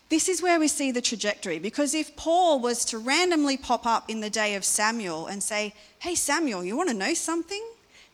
This 0.08 0.28
is 0.28 0.40
where 0.40 0.60
we 0.60 0.68
see 0.68 0.92
the 0.92 1.02
trajectory 1.02 1.58
because 1.58 1.92
if 1.92 2.14
Paul 2.14 2.60
was 2.60 2.84
to 2.86 2.98
randomly 2.98 3.56
pop 3.56 3.84
up 3.84 4.08
in 4.08 4.20
the 4.20 4.30
day 4.30 4.54
of 4.54 4.64
Samuel 4.64 5.26
and 5.26 5.42
say, 5.42 5.74
Hey, 5.98 6.14
Samuel, 6.14 6.64
you 6.64 6.76
want 6.76 6.88
to 6.90 6.94
know 6.94 7.12
something? 7.12 7.62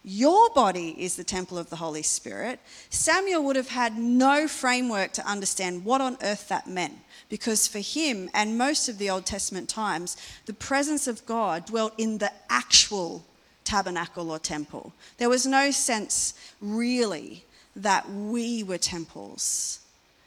Your 0.05 0.51
body 0.51 0.97
is 0.99 1.15
the 1.15 1.25
temple 1.25 1.59
of 1.59 1.71
the 1.71 1.77
Holy 1.77 2.03
Spirit. 2.03 2.59
Samuel 2.91 3.45
would 3.45 3.57
have 3.57 3.69
had 3.69 3.97
no 3.97 4.49
framework 4.49 5.13
to 5.13 5.27
understand 5.27 5.85
what 5.85 6.01
on 6.01 6.19
earth 6.23 6.49
that 6.49 6.67
meant 6.67 6.99
because 7.29 7.69
for 7.69 7.79
him 7.79 8.29
and 8.35 8.59
most 8.59 8.89
of 8.89 8.99
the 8.99 9.09
Old 9.09 9.27
Testament 9.27 9.69
times, 9.69 10.17
the 10.47 10.53
presence 10.53 11.07
of 11.07 11.25
God 11.25 11.67
dwelt 11.67 11.95
in 11.99 12.19
the 12.19 12.33
actual 12.51 13.25
tabernacle 13.65 14.31
or 14.31 14.39
temple. 14.39 14.93
There 15.19 15.29
was 15.29 15.47
no 15.47 15.71
sense 15.71 16.35
really 16.61 17.45
that 17.77 18.11
we 18.11 18.63
were 18.63 18.79
temples 18.79 19.81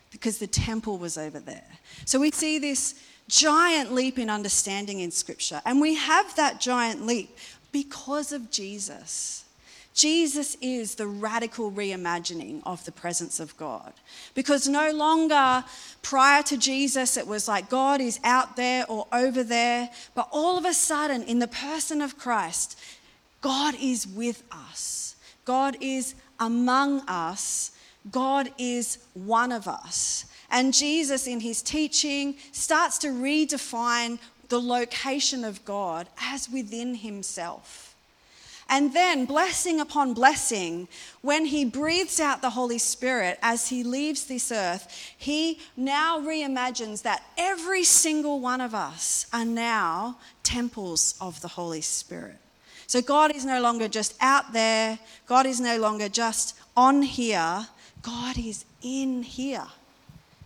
because 0.10 0.38
the 0.38 0.48
temple 0.48 0.98
was 0.98 1.17
over 1.17 1.39
there. 1.39 1.67
So 2.05 2.20
we 2.20 2.32
see 2.32 2.58
this 2.58 2.96
giant 3.27 3.94
leap 3.94 4.17
in 4.17 4.29
understanding 4.29 5.01
in 5.01 5.12
Scripture, 5.12 5.62
and 5.65 5.82
we 5.82 5.96
have 5.96 6.36
that 6.38 6.60
giant 6.60 7.05
leap 7.05 7.38
because 7.72 8.32
of 8.32 8.50
Jesus. 8.50 9.45
Jesus 9.96 10.58
is 10.60 10.96
the 10.96 11.08
radical 11.08 11.72
reimagining 11.72 12.62
of 12.66 12.84
the 12.84 12.92
presence 12.92 13.40
of 13.40 13.56
God. 13.56 13.94
Because 14.34 14.68
no 14.68 14.92
longer 14.92 15.64
prior 16.02 16.44
to 16.44 16.58
Jesus, 16.58 17.16
it 17.16 17.25
was 17.25 17.48
like 17.48 17.70
God 17.70 18.02
is 18.02 18.20
out 18.25 18.58
there 18.58 18.86
or 18.90 19.08
over 19.14 19.42
there, 19.42 19.90
but 20.14 20.28
all 20.34 20.58
of 20.58 20.66
a 20.66 20.74
sudden, 20.74 21.24
in 21.24 21.40
the 21.40 21.48
person 21.48 22.02
of 22.02 22.18
Christ, 22.18 22.78
God 23.40 23.74
is 23.82 24.06
with 24.06 24.44
us. 24.52 25.16
God 25.46 25.78
is 25.80 26.16
among 26.42 27.08
us. 27.08 27.72
God 28.12 28.52
is 28.58 28.98
one 29.14 29.54
of 29.54 29.66
us. 29.66 30.25
And 30.52 30.74
Jesus, 30.74 31.25
in 31.25 31.40
his 31.40 31.62
teaching, 31.62 32.36
starts 32.52 32.98
to 33.00 33.08
redefine 33.08 34.20
the 34.50 34.60
location 34.60 35.46
of 35.46 35.64
God 35.64 36.08
as 36.20 36.50
within 36.50 36.96
himself. 36.96 37.85
And 38.68 38.94
then, 38.94 39.26
blessing 39.26 39.80
upon 39.80 40.16
blessing, 40.16 40.88
when 41.22 41.46
he 41.46 41.66
breathes 41.66 42.20
out 42.20 42.42
the 42.42 42.50
Holy 42.50 42.80
Spirit 42.80 43.38
as 43.44 43.70
he 43.70 43.84
leaves 43.84 44.26
this 44.26 44.52
earth, 44.52 45.14
he 45.16 45.60
now 45.78 46.20
reimagines 46.20 47.04
that 47.04 47.24
every 47.38 47.84
single 47.84 48.40
one 48.40 48.62
of 48.62 48.74
us 48.74 49.28
are 49.32 49.46
now 49.46 50.18
temples 50.44 51.16
of 51.22 51.40
the 51.42 51.48
Holy 51.48 51.82
Spirit. 51.82 52.38
So, 52.88 53.02
God 53.02 53.36
is 53.36 53.46
no 53.46 53.62
longer 53.62 53.88
just 53.88 54.16
out 54.20 54.52
there, 54.52 54.98
God 55.28 55.46
is 55.46 55.62
no 55.62 55.78
longer 55.78 56.10
just 56.10 56.58
on 56.76 57.04
here, 57.04 57.68
God 58.02 58.38
is 58.38 58.66
in 58.82 59.22
here. 59.22 59.68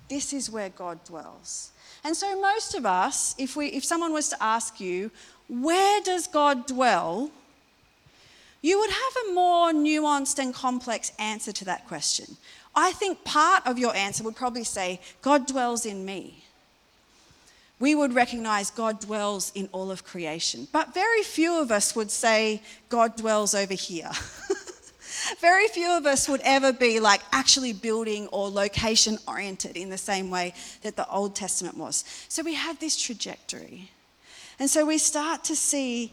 This 0.10 0.34
is 0.34 0.50
where 0.50 0.70
God 0.70 1.04
dwells. 1.06 1.72
And 2.04 2.16
so, 2.16 2.40
most 2.42 2.76
of 2.76 2.86
us, 2.86 3.34
if, 3.38 3.56
we, 3.56 3.68
if 3.68 3.86
someone 3.86 4.12
was 4.12 4.30
to 4.30 4.44
ask 4.44 4.80
you, 4.80 5.10
where 5.48 6.02
does 6.02 6.28
God 6.28 6.68
dwell? 6.68 7.32
You 8.62 8.80
would 8.80 8.90
have 8.90 9.14
a 9.28 9.34
more 9.34 9.72
nuanced 9.72 10.40
and 10.40 10.54
complex 10.54 11.12
answer 11.18 11.52
to 11.52 11.66
that 11.66 11.88
question. 11.88 12.38
I 12.76 12.92
think 12.92 13.24
part 13.24 13.66
of 13.66 13.80
your 13.80 13.96
answer 13.96 14.24
would 14.24 14.36
probably 14.36 14.64
say, 14.64 15.00
God 15.22 15.48
dwells 15.48 15.86
in 15.86 16.06
me. 16.06 16.44
We 17.80 17.96
would 17.96 18.14
recognize 18.14 18.70
God 18.72 19.00
dwells 19.00 19.52
in 19.56 19.70
all 19.72 19.90
of 19.90 20.04
creation. 20.04 20.68
But 20.72 20.94
very 20.94 21.24
few 21.24 21.60
of 21.62 21.72
us 21.72 21.96
would 21.96 22.12
say, 22.12 22.62
God 22.90 23.16
dwells 23.16 23.56
over 23.56 23.74
here. 23.74 24.12
very 25.40 25.68
few 25.70 25.90
of 25.90 26.06
us 26.06 26.28
would 26.28 26.42
ever 26.44 26.74
be 26.74 27.00
like 27.00 27.22
actually 27.32 27.72
building 27.72 28.28
or 28.28 28.50
location 28.50 29.18
oriented 29.28 29.78
in 29.78 29.90
the 29.90 29.98
same 29.98 30.30
way 30.30 30.54
that 30.82 30.98
the 30.98 31.10
Old 31.10 31.36
Testament 31.36 31.78
was. 31.78 32.04
So 32.28 32.44
we 32.44 32.56
have 32.56 32.80
this 32.80 33.02
trajectory. 33.02 33.92
And 34.60 34.70
so 34.70 34.86
we 34.86 34.98
start 34.98 35.46
to 35.46 35.56
see 35.56 36.12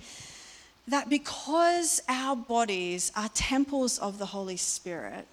that 0.89 1.09
because 1.09 2.01
our 2.09 2.37
bodies 2.37 3.11
are 3.17 3.29
temples 3.31 3.99
of 3.99 4.19
the 4.19 4.27
Holy 4.27 4.57
Spirit, 4.57 5.27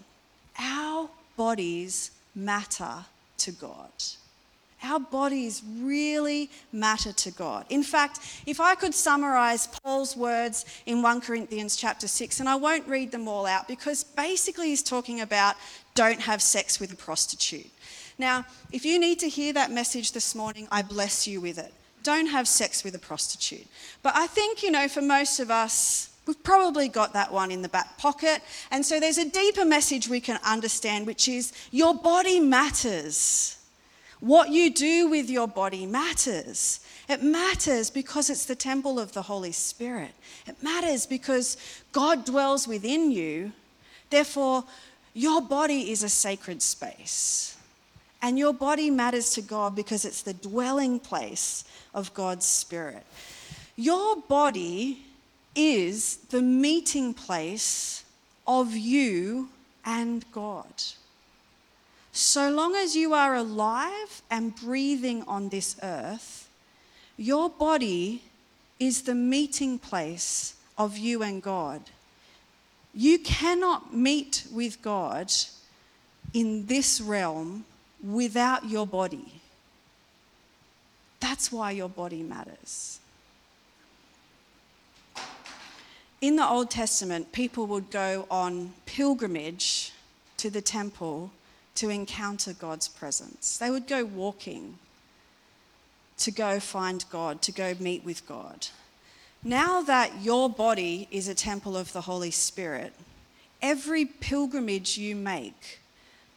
our 0.59 1.09
bodies 1.37 2.11
matter 2.35 3.05
to 3.37 3.51
God. 3.51 3.91
Our 4.83 4.99
bodies 4.99 5.61
really 5.79 6.49
matter 6.73 7.13
to 7.13 7.31
God. 7.31 7.65
In 7.69 7.83
fact, 7.83 8.19
if 8.45 8.59
I 8.59 8.75
could 8.75 8.93
summarize 8.93 9.67
Paul's 9.67 10.17
words 10.17 10.65
in 10.85 11.01
1 11.01 11.21
Corinthians 11.21 11.77
chapter 11.77 12.07
6, 12.07 12.41
and 12.41 12.49
I 12.49 12.55
won't 12.55 12.85
read 12.87 13.11
them 13.11 13.27
all 13.27 13.45
out 13.45 13.67
because 13.67 14.03
basically 14.03 14.67
he's 14.67 14.83
talking 14.83 15.21
about 15.21 15.55
don't 15.95 16.19
have 16.19 16.41
sex 16.41 16.81
with 16.81 16.91
a 16.91 16.97
prostitute. 16.97 17.69
Now, 18.17 18.45
if 18.73 18.83
you 18.83 18.99
need 18.99 19.19
to 19.19 19.29
hear 19.29 19.53
that 19.53 19.71
message 19.71 20.11
this 20.11 20.35
morning, 20.35 20.67
I 20.69 20.81
bless 20.81 21.27
you 21.27 21.39
with 21.39 21.57
it 21.57 21.73
don't 22.03 22.27
have 22.27 22.47
sex 22.47 22.83
with 22.83 22.93
a 22.95 22.99
prostitute. 22.99 23.67
But 24.01 24.15
I 24.15 24.27
think, 24.27 24.61
you 24.61 24.71
know, 24.71 24.87
for 24.87 25.01
most 25.01 25.39
of 25.39 25.49
us, 25.49 26.15
we've 26.27 26.43
probably 26.43 26.87
got 26.87 27.13
that 27.13 27.31
one 27.31 27.51
in 27.51 27.61
the 27.61 27.69
back 27.69 27.97
pocket. 27.97 28.41
And 28.71 28.85
so 28.85 28.99
there's 28.99 29.17
a 29.17 29.29
deeper 29.29 29.65
message 29.65 30.07
we 30.07 30.19
can 30.19 30.39
understand, 30.45 31.07
which 31.07 31.27
is 31.27 31.53
your 31.71 31.95
body 31.95 32.39
matters. 32.39 33.57
What 34.19 34.49
you 34.49 34.73
do 34.73 35.09
with 35.09 35.29
your 35.29 35.47
body 35.47 35.85
matters. 35.85 36.79
It 37.09 37.21
matters 37.21 37.89
because 37.89 38.29
it's 38.29 38.45
the 38.45 38.55
temple 38.55 38.97
of 38.99 39.11
the 39.11 39.23
Holy 39.23 39.51
Spirit. 39.51 40.11
It 40.47 40.63
matters 40.63 41.05
because 41.05 41.57
God 41.91 42.23
dwells 42.25 42.67
within 42.67 43.11
you. 43.11 43.51
Therefore, 44.09 44.63
your 45.13 45.41
body 45.41 45.91
is 45.91 46.03
a 46.03 46.09
sacred 46.09 46.61
space. 46.61 47.52
And 48.23 48.39
your 48.39 48.53
body 48.53 48.89
matters 48.89 49.31
to 49.31 49.41
God 49.41 49.75
because 49.75 50.05
it's 50.05 50.21
the 50.21 50.33
dwelling 50.33 50.97
place 50.97 51.65
of 51.93 52.13
God's 52.13 52.45
Spirit. 52.45 53.05
Your 53.75 54.15
body 54.15 55.03
is 55.53 56.15
the 56.29 56.41
meeting 56.41 57.13
place 57.13 58.05
of 58.47 58.71
you 58.71 59.49
and 59.85 60.23
God. 60.31 60.71
So 62.13 62.49
long 62.49 62.75
as 62.75 62.95
you 62.95 63.13
are 63.13 63.35
alive 63.35 64.21
and 64.31 64.55
breathing 64.55 65.23
on 65.27 65.49
this 65.49 65.75
earth, 65.83 66.47
your 67.17 67.49
body 67.49 68.23
is 68.79 69.01
the 69.01 69.15
meeting 69.15 69.79
place 69.79 70.55
of 70.77 70.97
you 70.97 71.23
and 71.23 71.43
God. 71.43 71.81
You 72.93 73.19
cannot 73.19 73.93
meet 73.93 74.47
with 74.49 74.81
God 74.81 75.29
in 76.33 76.67
this 76.67 77.01
realm 77.01 77.65
without 78.03 78.69
your 78.69 78.85
body. 78.85 79.41
That's 81.19 81.51
why 81.51 81.71
your 81.71 81.89
body 81.89 82.21
matters. 82.21 82.99
In 86.19 86.35
the 86.35 86.47
Old 86.47 86.69
Testament, 86.69 87.31
people 87.31 87.65
would 87.67 87.89
go 87.89 88.27
on 88.29 88.73
pilgrimage 88.85 89.93
to 90.37 90.49
the 90.49 90.61
temple 90.61 91.31
to 91.75 91.89
encounter 91.89 92.53
God's 92.53 92.87
presence. 92.87 93.57
They 93.57 93.69
would 93.69 93.87
go 93.87 94.05
walking 94.05 94.77
to 96.17 96.31
go 96.31 96.59
find 96.59 97.03
God, 97.09 97.41
to 97.41 97.51
go 97.51 97.73
meet 97.79 98.05
with 98.05 98.27
God. 98.27 98.67
Now 99.43 99.81
that 99.81 100.21
your 100.21 100.49
body 100.49 101.07
is 101.11 101.27
a 101.27 101.35
temple 101.35 101.75
of 101.75 101.91
the 101.91 102.01
Holy 102.01 102.31
Spirit, 102.31 102.93
every 103.61 104.05
pilgrimage 104.05 104.97
you 104.97 105.15
make 105.15 105.79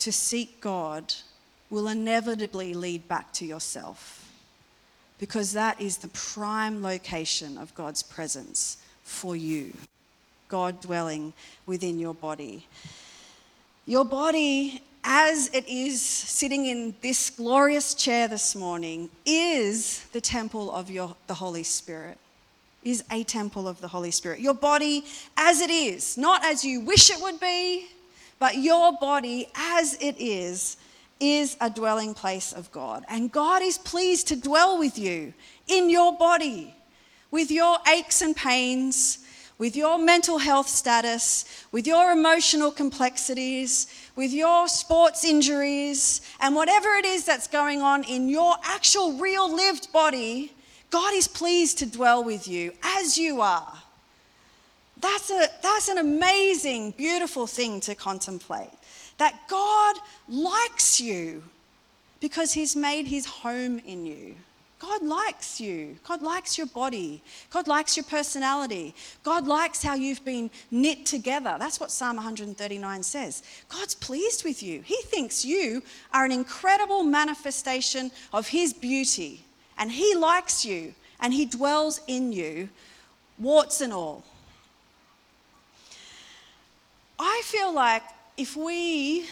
to 0.00 0.10
seek 0.10 0.60
God 0.60 1.14
will 1.70 1.88
inevitably 1.88 2.74
lead 2.74 3.08
back 3.08 3.32
to 3.34 3.44
yourself 3.44 4.26
because 5.18 5.52
that 5.52 5.80
is 5.80 5.98
the 5.98 6.08
prime 6.08 6.82
location 6.82 7.56
of 7.58 7.74
God's 7.74 8.02
presence 8.02 8.76
for 9.02 9.34
you. 9.34 9.72
God 10.48 10.80
dwelling 10.80 11.32
within 11.64 11.98
your 11.98 12.14
body. 12.14 12.66
Your 13.86 14.04
body, 14.04 14.82
as 15.02 15.48
it 15.54 15.66
is 15.68 16.02
sitting 16.02 16.66
in 16.66 16.94
this 17.00 17.30
glorious 17.30 17.94
chair 17.94 18.28
this 18.28 18.54
morning, 18.54 19.08
is 19.24 20.04
the 20.12 20.20
temple 20.20 20.70
of 20.72 20.90
your, 20.90 21.16
the 21.26 21.34
Holy 21.34 21.62
Spirit. 21.62 22.18
Is 22.84 23.02
a 23.10 23.24
temple 23.24 23.66
of 23.66 23.80
the 23.80 23.88
Holy 23.88 24.12
Spirit. 24.12 24.38
Your 24.38 24.54
body, 24.54 25.04
as 25.36 25.60
it 25.60 25.70
is, 25.70 26.16
not 26.16 26.44
as 26.44 26.64
you 26.64 26.80
wish 26.80 27.10
it 27.10 27.20
would 27.20 27.40
be, 27.40 27.88
but 28.38 28.58
your 28.58 28.92
body, 29.00 29.48
as 29.56 29.94
it 30.00 30.14
is, 30.18 30.76
is 31.20 31.56
a 31.60 31.70
dwelling 31.70 32.14
place 32.14 32.52
of 32.52 32.70
God. 32.72 33.04
And 33.08 33.32
God 33.32 33.62
is 33.62 33.78
pleased 33.78 34.28
to 34.28 34.36
dwell 34.36 34.78
with 34.78 34.98
you 34.98 35.32
in 35.66 35.90
your 35.90 36.16
body, 36.16 36.74
with 37.30 37.50
your 37.50 37.78
aches 37.88 38.22
and 38.22 38.36
pains, 38.36 39.18
with 39.58 39.74
your 39.74 39.98
mental 39.98 40.38
health 40.38 40.68
status, 40.68 41.64
with 41.72 41.86
your 41.86 42.12
emotional 42.12 42.70
complexities, 42.70 43.86
with 44.14 44.30
your 44.30 44.68
sports 44.68 45.24
injuries, 45.24 46.20
and 46.40 46.54
whatever 46.54 46.90
it 46.90 47.06
is 47.06 47.24
that's 47.24 47.46
going 47.46 47.80
on 47.80 48.04
in 48.04 48.28
your 48.28 48.54
actual, 48.64 49.14
real 49.14 49.54
lived 49.54 49.90
body, 49.92 50.52
God 50.90 51.14
is 51.14 51.26
pleased 51.26 51.78
to 51.78 51.86
dwell 51.86 52.22
with 52.22 52.46
you 52.46 52.72
as 52.82 53.16
you 53.16 53.40
are. 53.40 53.72
That's, 55.00 55.30
a, 55.30 55.48
that's 55.62 55.88
an 55.88 55.98
amazing, 55.98 56.92
beautiful 56.92 57.46
thing 57.46 57.80
to 57.80 57.94
contemplate. 57.94 58.68
That 59.18 59.48
God 59.48 59.96
likes 60.28 61.00
you 61.00 61.42
because 62.20 62.52
He's 62.52 62.76
made 62.76 63.06
His 63.06 63.26
home 63.26 63.80
in 63.86 64.06
you. 64.06 64.34
God 64.78 65.02
likes 65.02 65.58
you. 65.58 65.96
God 66.06 66.20
likes 66.20 66.58
your 66.58 66.66
body. 66.66 67.22
God 67.50 67.66
likes 67.66 67.96
your 67.96 68.04
personality. 68.04 68.94
God 69.22 69.46
likes 69.46 69.82
how 69.82 69.94
you've 69.94 70.24
been 70.24 70.50
knit 70.70 71.06
together. 71.06 71.56
That's 71.58 71.80
what 71.80 71.90
Psalm 71.90 72.16
139 72.16 73.02
says. 73.02 73.42
God's 73.70 73.94
pleased 73.94 74.44
with 74.44 74.62
you. 74.62 74.82
He 74.82 74.98
thinks 75.04 75.46
you 75.46 75.82
are 76.12 76.26
an 76.26 76.32
incredible 76.32 77.04
manifestation 77.04 78.10
of 78.34 78.48
His 78.48 78.74
beauty. 78.74 79.44
And 79.78 79.90
He 79.90 80.14
likes 80.14 80.64
you 80.64 80.94
and 81.20 81.32
He 81.32 81.46
dwells 81.46 82.02
in 82.06 82.32
you, 82.32 82.68
warts 83.38 83.80
and 83.80 83.94
all. 83.94 84.24
I 87.18 87.40
feel 87.44 87.72
like 87.72 88.02
if 88.36 88.56
we, 88.56 89.26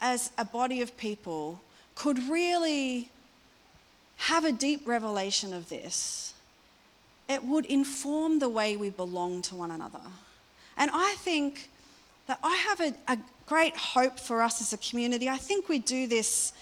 as 0.00 0.30
a 0.36 0.44
body 0.44 0.82
of 0.82 0.96
people, 0.96 1.60
could 1.94 2.18
really 2.28 3.10
have 4.16 4.44
a 4.44 4.52
deep 4.52 4.86
revelation 4.86 5.52
of 5.54 5.68
this, 5.68 6.34
it 7.28 7.44
would 7.44 7.66
inform 7.66 8.38
the 8.38 8.48
way 8.48 8.76
we 8.76 8.90
belong 8.90 9.42
to 9.42 9.54
one 9.54 9.70
another. 9.70 10.00
And 10.76 10.90
I 10.92 11.14
think 11.18 11.68
that 12.26 12.38
I 12.42 12.54
have 12.56 12.80
a, 12.80 12.94
a 13.08 13.18
great 13.46 13.76
hope 13.76 14.18
for 14.18 14.42
us 14.42 14.60
as 14.60 14.72
a 14.72 14.78
community. 14.78 15.28
I 15.28 15.36
think 15.36 15.68
we 15.68 15.78
do 15.78 16.06
this, 16.06 16.52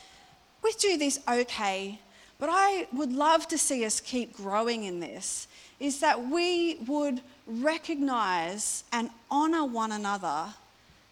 we 0.62 0.72
do 0.78 0.96
this 0.96 1.20
okay, 1.28 1.98
but 2.38 2.48
I 2.52 2.86
would 2.92 3.12
love 3.12 3.48
to 3.48 3.58
see 3.58 3.84
us 3.84 4.00
keep 4.00 4.36
growing 4.36 4.84
in 4.84 5.00
this. 5.00 5.48
Is 5.78 6.00
that 6.00 6.28
we 6.28 6.76
would 6.86 7.20
recognize 7.46 8.84
and 8.92 9.10
honor 9.30 9.64
one 9.64 9.92
another 9.92 10.54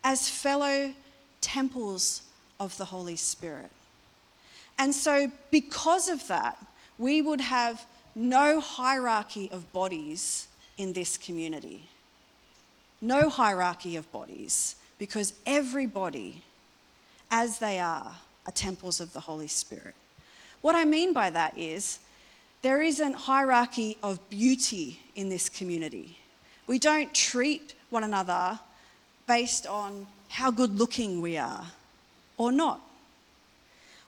as 0.04 0.28
fellow 0.28 0.92
temples 1.40 2.22
of 2.60 2.76
the 2.76 2.84
Holy 2.84 3.16
Spirit. 3.16 3.70
And 4.78 4.94
so, 4.94 5.32
because 5.50 6.08
of 6.08 6.28
that, 6.28 6.58
we 6.98 7.22
would 7.22 7.40
have 7.40 7.84
no 8.14 8.60
hierarchy 8.60 9.50
of 9.50 9.72
bodies 9.72 10.46
in 10.76 10.92
this 10.92 11.16
community. 11.16 11.88
No 13.00 13.28
hierarchy 13.28 13.96
of 13.96 14.10
bodies, 14.12 14.76
because 14.98 15.34
every 15.46 15.86
body, 15.86 16.42
as 17.30 17.58
they 17.58 17.78
are, 17.78 18.14
are 18.46 18.52
temples 18.52 19.00
of 19.00 19.12
the 19.12 19.20
Holy 19.20 19.48
Spirit. 19.48 19.94
What 20.60 20.74
I 20.74 20.84
mean 20.84 21.12
by 21.12 21.30
that 21.30 21.56
is 21.58 21.98
there 22.62 22.80
isn't 22.80 23.14
hierarchy 23.14 23.98
of 24.02 24.28
beauty 24.30 25.00
in 25.14 25.28
this 25.28 25.48
community. 25.48 26.18
We 26.66 26.78
don't 26.78 27.12
treat 27.12 27.74
one 27.90 28.04
another 28.04 28.58
based 29.26 29.66
on 29.66 30.06
how 30.28 30.50
good 30.50 30.78
looking 30.78 31.20
we 31.20 31.36
are 31.36 31.66
or 32.36 32.52
not. 32.52 32.80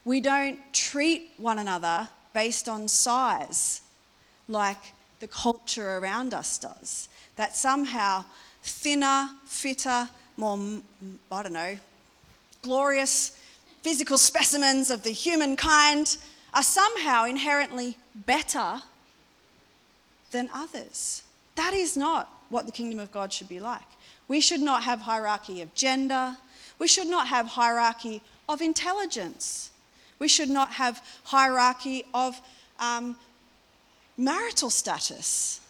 We 0.04 0.20
don't 0.20 0.58
treat 0.72 1.30
one 1.36 1.58
another 1.58 2.08
based 2.32 2.68
on 2.68 2.88
size 2.88 3.80
like 4.48 4.92
the 5.20 5.28
culture 5.28 5.98
around 5.98 6.34
us 6.34 6.58
does. 6.58 7.08
That 7.36 7.56
somehow 7.56 8.24
thinner, 8.62 9.30
fitter, 9.44 10.08
more, 10.36 10.58
I 11.32 11.42
don't 11.42 11.52
know, 11.52 11.78
glorious 12.62 13.38
physical 13.82 14.18
specimens 14.18 14.90
of 14.90 15.02
the 15.02 15.10
humankind 15.10 16.16
are 16.52 16.62
somehow 16.62 17.24
inherently 17.24 17.96
better 18.14 18.82
than 20.30 20.50
others. 20.52 21.22
That 21.54 21.72
is 21.72 21.96
not 21.96 22.28
what 22.48 22.66
the 22.66 22.72
kingdom 22.72 22.98
of 22.98 23.12
God 23.12 23.32
should 23.32 23.48
be 23.48 23.60
like. 23.60 23.82
We 24.28 24.40
should 24.40 24.60
not 24.60 24.82
have 24.84 25.00
hierarchy 25.00 25.62
of 25.62 25.74
gender. 25.74 26.36
We 26.78 26.88
should 26.88 27.06
not 27.06 27.28
have 27.28 27.46
hierarchy 27.46 28.22
of 28.48 28.60
intelligence. 28.60 29.70
We 30.18 30.28
should 30.28 30.50
not 30.50 30.72
have 30.72 31.02
hierarchy 31.24 32.04
of 32.14 32.40
um, 32.78 33.16
marital 34.16 34.70
status. 34.70 35.60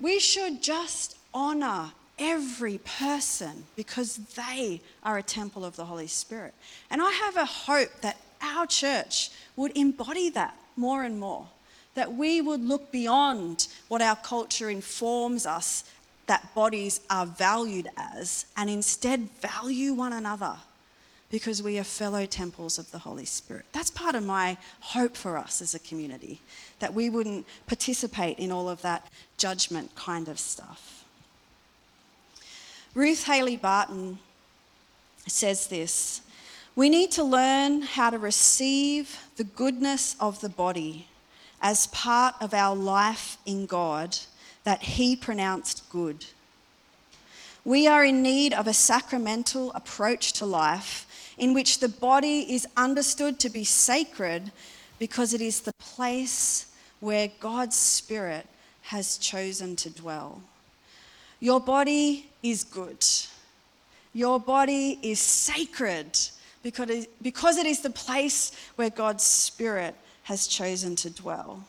We 0.00 0.18
should 0.18 0.62
just 0.62 1.16
honor 1.34 1.92
every 2.18 2.78
person 2.78 3.64
because 3.76 4.16
they 4.16 4.80
are 5.02 5.18
a 5.18 5.22
temple 5.22 5.64
of 5.64 5.76
the 5.76 5.84
Holy 5.84 6.06
Spirit. 6.06 6.54
And 6.90 7.00
I 7.00 7.10
have 7.10 7.36
a 7.36 7.44
hope 7.44 8.00
that 8.00 8.18
our 8.40 8.66
church 8.66 9.30
would 9.56 9.76
embody 9.76 10.30
that 10.30 10.56
more 10.76 11.04
and 11.04 11.18
more, 11.20 11.46
that 11.94 12.12
we 12.14 12.40
would 12.40 12.60
look 12.60 12.90
beyond 12.90 13.68
what 13.88 14.02
our 14.02 14.16
culture 14.16 14.70
informs 14.70 15.46
us 15.46 15.84
that 16.26 16.54
bodies 16.54 17.00
are 17.10 17.26
valued 17.26 17.88
as 17.96 18.46
and 18.56 18.70
instead 18.70 19.28
value 19.40 19.92
one 19.92 20.12
another 20.12 20.56
because 21.32 21.62
we 21.62 21.78
are 21.78 21.84
fellow 21.84 22.26
temples 22.26 22.78
of 22.78 22.90
the 22.90 22.98
Holy 22.98 23.24
Spirit. 23.24 23.64
That's 23.72 23.90
part 23.90 24.14
of 24.14 24.22
my 24.22 24.58
hope 24.80 25.16
for 25.16 25.38
us 25.38 25.62
as 25.62 25.74
a 25.74 25.78
community, 25.78 26.40
that 26.78 26.92
we 26.92 27.08
wouldn't 27.08 27.46
participate 27.66 28.38
in 28.38 28.52
all 28.52 28.68
of 28.68 28.82
that 28.82 29.10
judgment 29.38 29.94
kind 29.94 30.28
of 30.28 30.38
stuff. 30.38 31.04
Ruth 32.94 33.24
Haley 33.24 33.56
Barton 33.56 34.18
says 35.26 35.68
this 35.68 36.20
We 36.76 36.90
need 36.90 37.10
to 37.12 37.24
learn 37.24 37.80
how 37.80 38.10
to 38.10 38.18
receive 38.18 39.18
the 39.36 39.44
goodness 39.44 40.14
of 40.20 40.42
the 40.42 40.50
body 40.50 41.06
as 41.62 41.86
part 41.86 42.34
of 42.42 42.52
our 42.52 42.76
life 42.76 43.38
in 43.46 43.64
God 43.64 44.18
that 44.64 44.82
He 44.82 45.16
pronounced 45.16 45.88
good. 45.90 46.26
We 47.64 47.86
are 47.86 48.04
in 48.04 48.22
need 48.22 48.52
of 48.52 48.66
a 48.66 48.74
sacramental 48.74 49.72
approach 49.72 50.32
to 50.34 50.46
life 50.46 51.06
in 51.38 51.54
which 51.54 51.78
the 51.78 51.88
body 51.88 52.52
is 52.52 52.66
understood 52.76 53.38
to 53.40 53.50
be 53.50 53.64
sacred 53.64 54.50
because 54.98 55.32
it 55.32 55.40
is 55.40 55.60
the 55.60 55.72
place 55.74 56.66
where 57.00 57.30
God's 57.40 57.76
Spirit 57.76 58.46
has 58.82 59.16
chosen 59.18 59.76
to 59.76 59.90
dwell. 59.90 60.42
Your 61.40 61.60
body 61.60 62.30
is 62.42 62.64
good. 62.64 63.04
Your 64.12 64.38
body 64.38 64.98
is 65.02 65.18
sacred 65.18 66.18
because 66.62 67.56
it 67.58 67.66
is 67.66 67.80
the 67.80 67.90
place 67.90 68.52
where 68.76 68.90
God's 68.90 69.24
Spirit 69.24 69.94
has 70.24 70.46
chosen 70.46 70.94
to 70.96 71.10
dwell. 71.10 71.64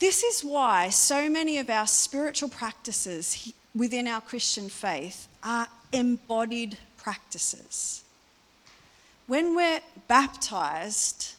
This 0.00 0.22
is 0.22 0.42
why 0.42 0.88
so 0.88 1.28
many 1.28 1.58
of 1.58 1.68
our 1.68 1.86
spiritual 1.86 2.48
practices 2.48 3.52
within 3.74 4.08
our 4.08 4.22
Christian 4.22 4.70
faith 4.70 5.28
are 5.44 5.68
embodied 5.92 6.78
practices. 6.96 8.02
When 9.26 9.54
we're 9.54 9.80
baptized, 10.08 11.34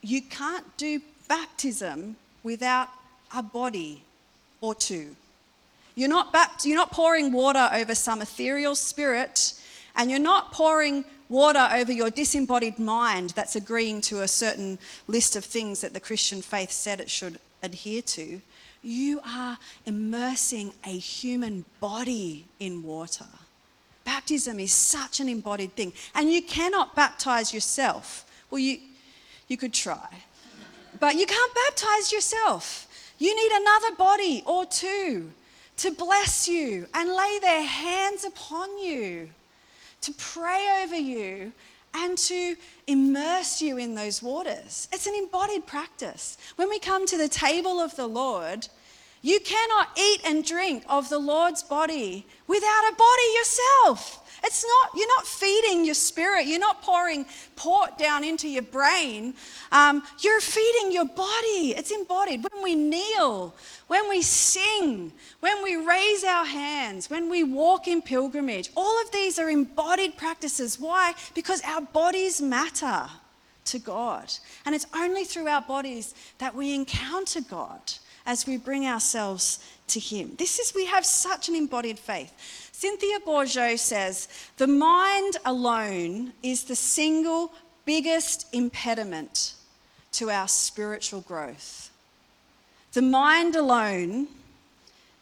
you 0.00 0.22
can't 0.22 0.76
do 0.76 1.00
baptism 1.28 2.14
without 2.44 2.88
a 3.34 3.42
body 3.42 4.04
or 4.60 4.72
two. 4.72 5.16
You're 5.96 6.08
not, 6.08 6.32
bapt- 6.32 6.64
you're 6.64 6.76
not 6.76 6.92
pouring 6.92 7.32
water 7.32 7.68
over 7.72 7.96
some 7.96 8.22
ethereal 8.22 8.76
spirit, 8.76 9.54
and 9.96 10.08
you're 10.08 10.20
not 10.20 10.52
pouring 10.52 11.04
water 11.28 11.68
over 11.72 11.90
your 11.90 12.10
disembodied 12.10 12.78
mind 12.78 13.30
that's 13.30 13.56
agreeing 13.56 14.00
to 14.02 14.22
a 14.22 14.28
certain 14.28 14.78
list 15.08 15.34
of 15.34 15.44
things 15.44 15.80
that 15.80 15.94
the 15.94 16.00
Christian 16.00 16.42
faith 16.42 16.70
said 16.70 17.00
it 17.00 17.10
should 17.10 17.40
adhere 17.62 18.02
to. 18.02 18.40
You 18.82 19.20
are 19.26 19.58
immersing 19.84 20.72
a 20.84 20.96
human 20.96 21.64
body 21.80 22.46
in 22.60 22.82
water. 22.82 23.26
Baptism 24.04 24.60
is 24.60 24.72
such 24.72 25.18
an 25.18 25.28
embodied 25.28 25.74
thing. 25.74 25.92
And 26.14 26.32
you 26.32 26.42
cannot 26.42 26.94
baptize 26.94 27.52
yourself. 27.52 28.24
Well, 28.50 28.60
you, 28.60 28.78
you 29.48 29.56
could 29.56 29.72
try. 29.72 30.08
But 31.00 31.16
you 31.16 31.26
can't 31.26 31.54
baptize 31.54 32.12
yourself. 32.12 32.86
You 33.18 33.34
need 33.34 33.52
another 33.52 33.96
body 33.96 34.42
or 34.46 34.64
two 34.66 35.32
to 35.78 35.90
bless 35.90 36.48
you 36.48 36.86
and 36.94 37.10
lay 37.10 37.38
their 37.40 37.62
hands 37.62 38.24
upon 38.24 38.78
you, 38.78 39.28
to 40.02 40.12
pray 40.14 40.82
over 40.82 40.96
you, 40.96 41.52
and 41.96 42.18
to 42.18 42.56
immerse 42.86 43.62
you 43.62 43.78
in 43.78 43.94
those 43.94 44.22
waters. 44.22 44.88
It's 44.92 45.06
an 45.06 45.14
embodied 45.14 45.66
practice. 45.66 46.36
When 46.56 46.68
we 46.68 46.78
come 46.78 47.06
to 47.06 47.16
the 47.16 47.28
table 47.28 47.80
of 47.80 47.96
the 47.96 48.06
Lord, 48.06 48.68
you 49.22 49.40
cannot 49.40 49.88
eat 49.98 50.20
and 50.24 50.44
drink 50.44 50.84
of 50.88 51.08
the 51.08 51.18
Lord's 51.18 51.62
body 51.62 52.26
without 52.46 52.92
a 52.92 52.94
body 52.94 53.28
yourself. 53.36 54.22
It's 54.44 54.64
not, 54.64 54.90
you're 54.94 55.08
not 55.08 55.26
feeding 55.26 55.84
your 55.84 55.94
spirit. 55.94 56.46
You're 56.46 56.60
not 56.60 56.82
pouring 56.82 57.26
port 57.56 57.98
down 57.98 58.24
into 58.24 58.48
your 58.48 58.62
brain. 58.62 59.34
Um, 59.72 60.02
you're 60.20 60.40
feeding 60.40 60.92
your 60.92 61.06
body. 61.06 61.74
It's 61.76 61.90
embodied. 61.90 62.44
When 62.50 62.62
we 62.62 62.74
kneel, 62.74 63.54
when 63.86 64.08
we 64.08 64.22
sing, 64.22 65.12
when 65.40 65.62
we 65.62 65.76
raise 65.76 66.24
our 66.24 66.44
hands, 66.44 67.08
when 67.10 67.30
we 67.30 67.44
walk 67.44 67.88
in 67.88 68.02
pilgrimage, 68.02 68.70
all 68.76 69.00
of 69.02 69.10
these 69.10 69.38
are 69.38 69.50
embodied 69.50 70.16
practices. 70.16 70.78
Why? 70.78 71.14
Because 71.34 71.62
our 71.64 71.80
bodies 71.80 72.40
matter 72.40 73.08
to 73.66 73.78
God. 73.78 74.32
And 74.64 74.74
it's 74.74 74.86
only 74.94 75.24
through 75.24 75.48
our 75.48 75.62
bodies 75.62 76.14
that 76.38 76.54
we 76.54 76.74
encounter 76.74 77.40
God 77.40 77.80
as 78.24 78.46
we 78.46 78.56
bring 78.56 78.86
ourselves 78.86 79.60
to 79.88 80.00
Him. 80.00 80.34
This 80.36 80.58
is, 80.58 80.74
we 80.74 80.86
have 80.86 81.06
such 81.06 81.48
an 81.48 81.54
embodied 81.54 81.98
faith. 81.98 82.65
Cynthia 82.78 83.20
Bourgeault 83.20 83.78
says, 83.78 84.28
the 84.58 84.66
mind 84.66 85.38
alone 85.46 86.34
is 86.42 86.64
the 86.64 86.76
single 86.76 87.50
biggest 87.86 88.54
impediment 88.54 89.54
to 90.12 90.28
our 90.28 90.46
spiritual 90.46 91.22
growth. 91.22 91.90
The 92.92 93.00
mind 93.00 93.56
alone 93.56 94.26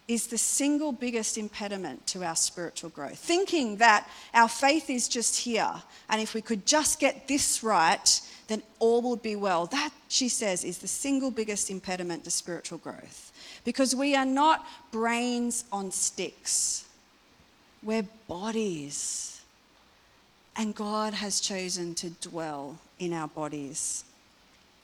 is 0.09 0.27
the 0.27 0.37
single 0.37 0.91
biggest 0.91 1.39
impediment 1.39 2.05
to 2.09 2.25
our 2.25 2.35
spiritual 2.35 2.91
growth. 2.91 3.19
Thinking 3.19 3.77
that 3.77 4.11
our 4.35 4.49
faith 4.49 4.91
is 4.91 5.07
just 5.07 5.39
here, 5.39 5.75
and 6.11 6.21
if 6.21 6.35
we 6.35 6.43
could 6.43 6.67
just 6.67 6.99
get 6.99 7.29
this 7.29 7.63
right, 7.63 8.21
then 8.49 8.65
all 8.81 9.01
will 9.01 9.15
be 9.15 9.37
well. 9.37 9.67
That, 9.67 9.91
she 10.09 10.29
says, 10.29 10.65
is 10.65 10.79
the 10.79 10.89
single 10.89 11.31
biggest 11.31 11.71
impediment 11.71 12.25
to 12.25 12.33
spiritual 12.33 12.79
growth. 12.79 13.31
Because 13.65 13.95
we 13.95 14.17
are 14.17 14.27
not 14.27 14.67
brains 14.91 15.63
on 15.71 15.93
sticks, 15.93 16.87
we're 17.85 18.07
bodies. 18.27 19.43
And 20.57 20.75
God 20.75 21.15
has 21.15 21.41
chosen 21.41 21.95
to 21.97 22.11
dwell 22.11 22.79
in 22.99 23.13
our 23.13 23.29
bodies. 23.29 24.05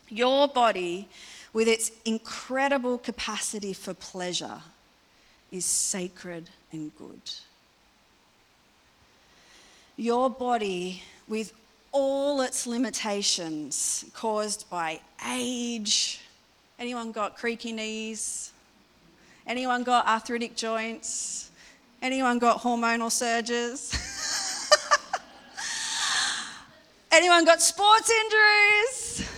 Your 0.09 0.49
body, 0.49 1.09
with 1.53 1.69
its 1.69 1.93
incredible 2.05 2.99
capacity 2.99 3.73
for 3.73 3.95
pleasure, 3.95 4.61
is 5.51 5.65
sacred 5.65 6.51
and 6.73 6.91
good. 6.97 7.21
Your 9.97 10.29
body, 10.29 11.03
with 11.29 11.53
all 11.93 12.41
its 12.41 12.67
limitations 12.67 14.05
caused 14.15 14.69
by 14.71 15.01
age. 15.29 16.21
Anyone 16.79 17.13
got 17.13 17.37
creaky 17.37 17.73
knees? 17.73 18.53
Anyone 19.47 19.83
got 19.83 20.07
arthritic 20.07 20.57
joints? 20.57 21.50
Anyone 22.03 22.39
got 22.39 22.63
hormonal 22.63 23.13
surges? 23.13 23.93
Anyone 27.13 27.45
got 27.45 27.61
sports 27.61 28.11
injuries? 28.11 29.29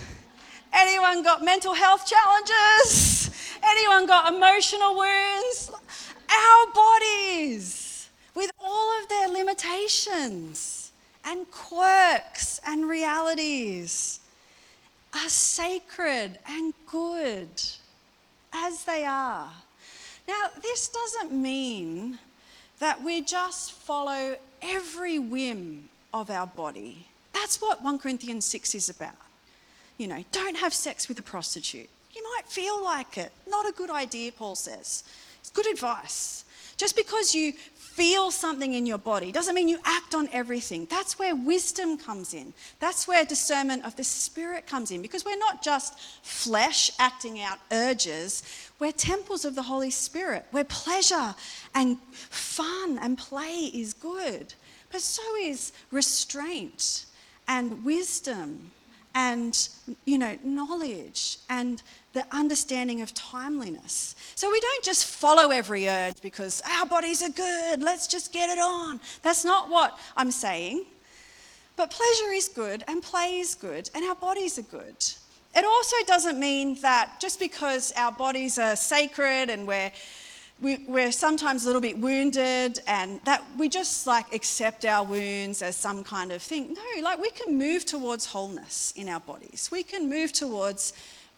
Anyone 0.72 1.25
got 1.25 1.44
mental 1.44 1.75
health 1.75 2.07
challenges? 2.07 3.31
Anyone 3.64 4.07
got 4.07 4.33
emotional 4.33 4.96
wounds? 4.96 5.72
Our 6.31 6.72
bodies, 6.72 8.09
with 8.37 8.53
all 8.62 9.01
of 9.03 9.09
their 9.09 9.29
limitations 9.29 10.92
and 11.25 11.51
quirks 11.51 12.61
and 12.64 12.88
realities 12.88 14.20
are 15.14 15.29
sacred 15.29 16.38
and 16.48 16.72
good 16.87 17.48
as 18.53 18.85
they 18.85 19.05
are. 19.05 19.51
Now, 20.29 20.46
this 20.62 20.88
doesn't 20.88 21.33
mean 21.33 22.18
that 22.83 23.01
we 23.01 23.23
just 23.23 23.71
follow 23.71 24.35
every 24.61 25.16
whim 25.16 25.88
of 26.12 26.29
our 26.31 26.49
body. 26.49 27.07
That's 27.33 27.62
what 27.62 27.81
1 27.81 28.01
Corinthians 28.01 28.45
6 28.47 28.75
is 28.75 28.88
about. 28.88 29.14
You 29.99 30.09
know, 30.09 30.25
don't 30.33 30.57
have 30.57 30.75
sex 30.75 31.09
with 31.09 31.16
a 31.21 31.23
prostitute. 31.23 31.88
You 32.12 32.25
might 32.35 32.49
feel 32.49 32.83
like 32.83 33.18
it. 33.18 33.31
Not 33.49 33.68
a 33.68 33.73
good 33.73 33.88
idea, 33.88 34.33
Paul 34.33 34.57
says. 34.57 35.05
It's 35.38 35.51
good 35.51 35.68
advice. 35.68 36.45
Just 36.77 36.97
because 36.97 37.37
you 37.37 37.53
feel 37.94 38.31
something 38.31 38.72
in 38.72 38.87
your 38.87 38.98
body. 38.98 39.33
Doesn't 39.33 39.55
mean 39.55 39.68
you 39.68 39.78
act 39.85 40.14
on 40.14 40.28
everything. 40.33 40.87
That's 40.88 41.18
where 41.18 41.37
wisdom 41.37 41.98
comes 41.98 42.33
in. 42.33 42.55
That's 42.81 43.07
where 43.07 43.24
discernment 43.24 43.85
of 43.85 43.96
the 43.96 44.05
Spirit 44.05 44.66
comes 44.66 44.90
in. 44.90 45.02
Because 45.02 45.24
we're 45.24 45.38
not 45.38 45.62
just 45.62 45.98
flesh 46.22 46.90
acting 46.98 47.42
out 47.42 47.59
urges, 47.70 48.42
we're 48.78 48.92
temples 48.92 49.44
of 49.44 49.55
the 49.55 49.62
Holy 49.62 49.90
Spirit. 49.90 50.46
Where 50.52 50.64
pleasure 50.64 51.35
and 51.74 51.98
fun 52.11 52.98
and 53.02 53.18
play 53.18 53.70
is 53.74 53.92
good, 53.92 54.55
but 54.90 55.02
so 55.02 55.22
is 55.37 55.72
restraint 55.90 57.05
and 57.46 57.85
wisdom 57.85 58.70
and 59.14 59.68
you 60.07 60.16
know 60.16 60.38
knowledge 60.42 61.38
and 61.50 61.83
the 62.12 62.25
understanding 62.31 63.01
of 63.01 63.14
timeliness. 63.14 64.14
So 64.35 64.51
we 64.51 64.61
don't 64.61 64.85
just 64.85 65.07
follow 65.07 65.51
every 65.51 65.88
urge 65.88 66.20
because 66.20 66.62
our 66.79 66.87
bodies 66.87 67.22
are 67.22 67.31
good, 67.31 67.83
let's 67.83 68.07
just 68.07 68.33
get 68.33 68.51
it 68.51 68.59
on. 68.59 69.01
That's 69.22 69.44
not 69.44 69.70
what 69.70 69.98
I'm 70.16 70.31
saying. 70.31 70.85
But 71.77 71.90
pleasure 71.90 72.33
is 72.33 72.48
good 72.48 72.85
and 72.87 73.03
play 73.03 73.40
is 73.40 73.55
good 73.55 73.90
and 73.94 74.05
our 74.05 74.14
bodies 74.14 74.59
are 74.59 74.62
good. 74.62 74.96
It 75.55 75.64
also 75.64 75.96
doesn't 76.07 76.38
mean 76.38 76.81
that 76.81 77.20
just 77.20 77.38
because 77.38 77.92
our 77.96 78.12
bodies 78.12 78.59
are 78.59 78.77
sacred 78.77 79.51
and 79.51 79.66
we're 79.66 79.92
we, 80.62 80.87
are 81.03 81.11
sometimes 81.11 81.64
a 81.64 81.66
little 81.66 81.81
bit 81.81 81.98
wounded 81.98 82.81
and 82.87 83.20
that 83.25 83.42
we 83.59 83.68
just 83.68 84.07
like 84.07 84.33
accept 84.33 84.85
our 84.85 85.05
wounds 85.05 85.61
as 85.61 85.77
some 85.77 86.05
kind 86.05 86.31
of 86.31 86.40
thing. 86.40 86.75
No, 86.75 87.03
like 87.03 87.20
we 87.20 87.31
can 87.31 87.59
move 87.59 87.85
towards 87.85 88.27
wholeness 88.27 88.92
in 88.94 89.09
our 89.09 89.18
bodies. 89.18 89.70
We 89.72 89.83
can 89.83 90.09
move 90.09 90.33
towards 90.33 90.92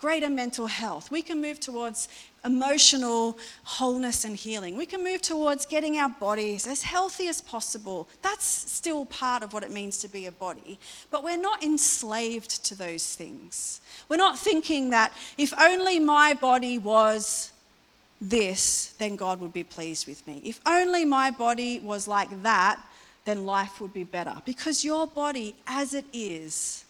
greater 0.04 0.28
mental 0.28 0.66
health. 0.66 1.10
We 1.10 1.22
can 1.22 1.40
move 1.40 1.58
towards 1.58 2.08
emotional 2.44 3.38
wholeness 3.62 4.26
and 4.26 4.36
healing. 4.36 4.76
We 4.76 4.84
can 4.84 5.02
move 5.02 5.22
towards 5.22 5.64
getting 5.64 5.96
our 5.96 6.10
bodies 6.10 6.66
as 6.66 6.82
healthy 6.82 7.26
as 7.28 7.40
possible. 7.40 8.06
That's 8.20 8.44
still 8.44 9.06
part 9.06 9.42
of 9.42 9.54
what 9.54 9.62
it 9.62 9.70
means 9.70 9.96
to 10.00 10.08
be 10.08 10.26
a 10.26 10.32
body. 10.32 10.78
But 11.10 11.24
we're 11.24 11.40
not 11.40 11.64
enslaved 11.64 12.62
to 12.66 12.74
those 12.74 13.14
things. 13.14 13.80
We're 14.10 14.18
not 14.18 14.38
thinking 14.38 14.90
that 14.90 15.10
if 15.38 15.54
only 15.58 15.98
my 16.00 16.34
body 16.34 16.76
was 16.76 17.50
this, 18.20 18.92
then 18.98 19.16
God 19.16 19.40
would 19.40 19.54
be 19.54 19.64
pleased 19.64 20.06
with 20.06 20.26
me. 20.26 20.42
If 20.44 20.60
only 20.66 21.06
my 21.06 21.30
body 21.30 21.80
was 21.80 22.06
like 22.06 22.42
that, 22.42 22.78
then 23.24 23.46
life 23.46 23.80
would 23.80 23.94
be 23.94 24.04
better. 24.04 24.34
Because 24.44 24.84
your 24.84 25.06
body, 25.06 25.56
as 25.66 25.94
it 25.94 26.04
is, 26.12 26.84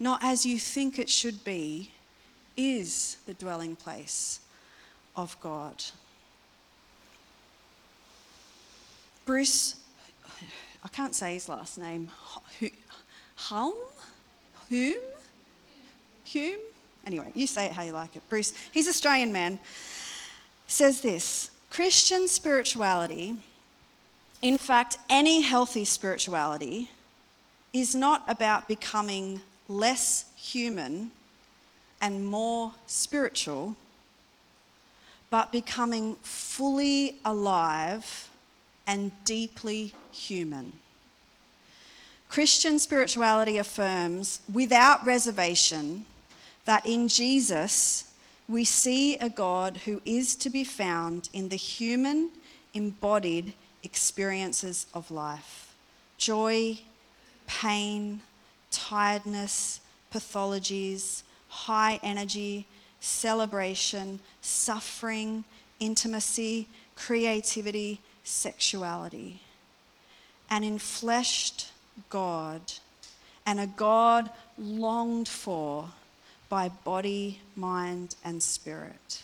not 0.00 0.24
as 0.24 0.46
you 0.46 0.58
think 0.58 0.98
it 0.98 1.10
should 1.10 1.44
be, 1.44 1.90
is 2.56 3.16
the 3.26 3.34
dwelling 3.34 3.76
place 3.76 4.40
of 5.14 5.36
God. 5.40 5.82
Bruce, 9.24 9.76
I 10.84 10.88
can't 10.88 11.14
say 11.14 11.34
his 11.34 11.48
last 11.48 11.78
name, 11.78 12.10
Hum? 13.36 13.74
Hume? 14.68 14.94
Hume? 16.24 16.60
Anyway, 17.06 17.30
you 17.34 17.46
say 17.46 17.66
it 17.66 17.72
how 17.72 17.82
you 17.82 17.92
like 17.92 18.16
it. 18.16 18.22
Bruce, 18.28 18.52
he's 18.72 18.88
Australian 18.88 19.32
man 19.32 19.58
says 20.66 21.00
this 21.00 21.50
Christian 21.70 22.28
spirituality, 22.28 23.36
in 24.42 24.58
fact, 24.58 24.98
any 25.08 25.42
healthy 25.42 25.84
spirituality, 25.84 26.90
is 27.72 27.94
not 27.94 28.24
about 28.28 28.68
becoming 28.68 29.40
less 29.68 30.26
human 30.36 31.10
and 32.00 32.26
more 32.26 32.72
spiritual, 32.86 33.76
but 35.30 35.52
becoming 35.52 36.16
fully 36.22 37.16
alive 37.24 38.28
and 38.86 39.12
deeply 39.24 39.94
human. 40.12 40.72
Christian 42.28 42.78
spirituality 42.78 43.58
affirms 43.58 44.40
without 44.52 45.04
reservation 45.06 46.04
that 46.64 46.84
in 46.84 47.08
Jesus, 47.08 48.12
we 48.48 48.64
see 48.64 49.16
a 49.16 49.28
God 49.28 49.78
who 49.84 50.02
is 50.04 50.34
to 50.36 50.50
be 50.50 50.64
found 50.64 51.28
in 51.32 51.48
the 51.48 51.56
human, 51.56 52.30
embodied 52.74 53.54
experiences 53.82 54.86
of 54.92 55.10
life 55.10 55.74
joy, 56.18 56.78
pain, 57.46 58.20
tiredness, 58.70 59.80
pathologies, 60.12 61.22
high 61.56 61.98
energy, 62.02 62.66
celebration, 63.00 64.20
suffering, 64.42 65.44
intimacy, 65.80 66.68
creativity, 66.94 68.00
sexuality. 68.24 69.40
An 70.50 70.62
enfleshed 70.62 71.70
God, 72.10 72.60
and 73.46 73.58
a 73.58 73.66
God 73.66 74.30
longed 74.58 75.28
for 75.28 75.88
by 76.48 76.68
body, 76.84 77.40
mind, 77.56 78.14
and 78.24 78.42
spirit. 78.42 79.22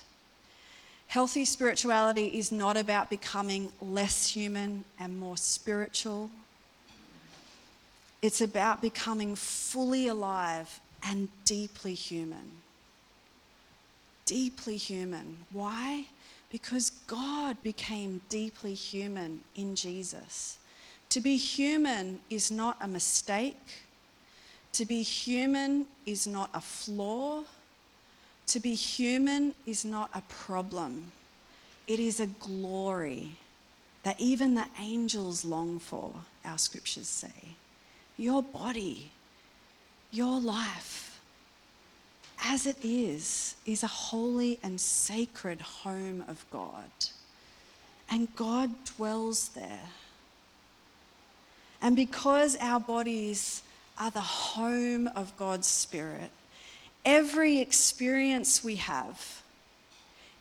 Healthy 1.08 1.44
spirituality 1.44 2.26
is 2.26 2.50
not 2.50 2.76
about 2.76 3.10
becoming 3.10 3.70
less 3.80 4.28
human 4.28 4.84
and 4.98 5.20
more 5.20 5.36
spiritual. 5.36 6.30
It's 8.22 8.40
about 8.40 8.80
becoming 8.80 9.36
fully 9.36 10.08
alive 10.08 10.80
and 11.02 11.28
deeply 11.44 11.94
human. 11.94 12.50
Deeply 14.24 14.76
human. 14.76 15.38
Why? 15.50 16.06
Because 16.50 16.90
God 17.06 17.56
became 17.62 18.20
deeply 18.28 18.74
human 18.74 19.40
in 19.56 19.74
Jesus. 19.74 20.58
To 21.10 21.20
be 21.20 21.36
human 21.36 22.20
is 22.30 22.50
not 22.50 22.76
a 22.80 22.88
mistake. 22.88 23.82
To 24.72 24.86
be 24.86 25.02
human 25.02 25.86
is 26.06 26.26
not 26.26 26.50
a 26.54 26.60
flaw. 26.60 27.42
To 28.46 28.60
be 28.60 28.74
human 28.74 29.54
is 29.66 29.84
not 29.84 30.10
a 30.14 30.22
problem. 30.22 31.12
It 31.86 32.00
is 32.00 32.20
a 32.20 32.26
glory 32.26 33.32
that 34.02 34.20
even 34.20 34.54
the 34.54 34.66
angels 34.80 35.44
long 35.44 35.78
for, 35.78 36.12
our 36.44 36.58
scriptures 36.58 37.08
say. 37.08 37.56
Your 38.16 38.42
body, 38.42 39.10
your 40.12 40.38
life, 40.38 41.20
as 42.44 42.66
it 42.66 42.76
is, 42.82 43.56
is 43.64 43.82
a 43.82 43.88
holy 43.88 44.58
and 44.62 44.78
sacred 44.80 45.60
home 45.60 46.22
of 46.28 46.44
God. 46.52 46.90
And 48.10 48.34
God 48.36 48.70
dwells 48.96 49.48
there. 49.48 49.88
And 51.80 51.96
because 51.96 52.56
our 52.60 52.78
bodies 52.78 53.62
are 53.98 54.10
the 54.10 54.20
home 54.20 55.08
of 55.16 55.36
God's 55.38 55.66
Spirit, 55.66 56.30
every 57.06 57.58
experience 57.58 58.62
we 58.62 58.76
have, 58.76 59.42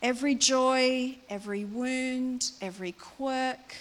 every 0.02 0.34
joy, 0.34 1.16
every 1.30 1.64
wound, 1.64 2.50
every 2.60 2.92
quirk, 2.92 3.76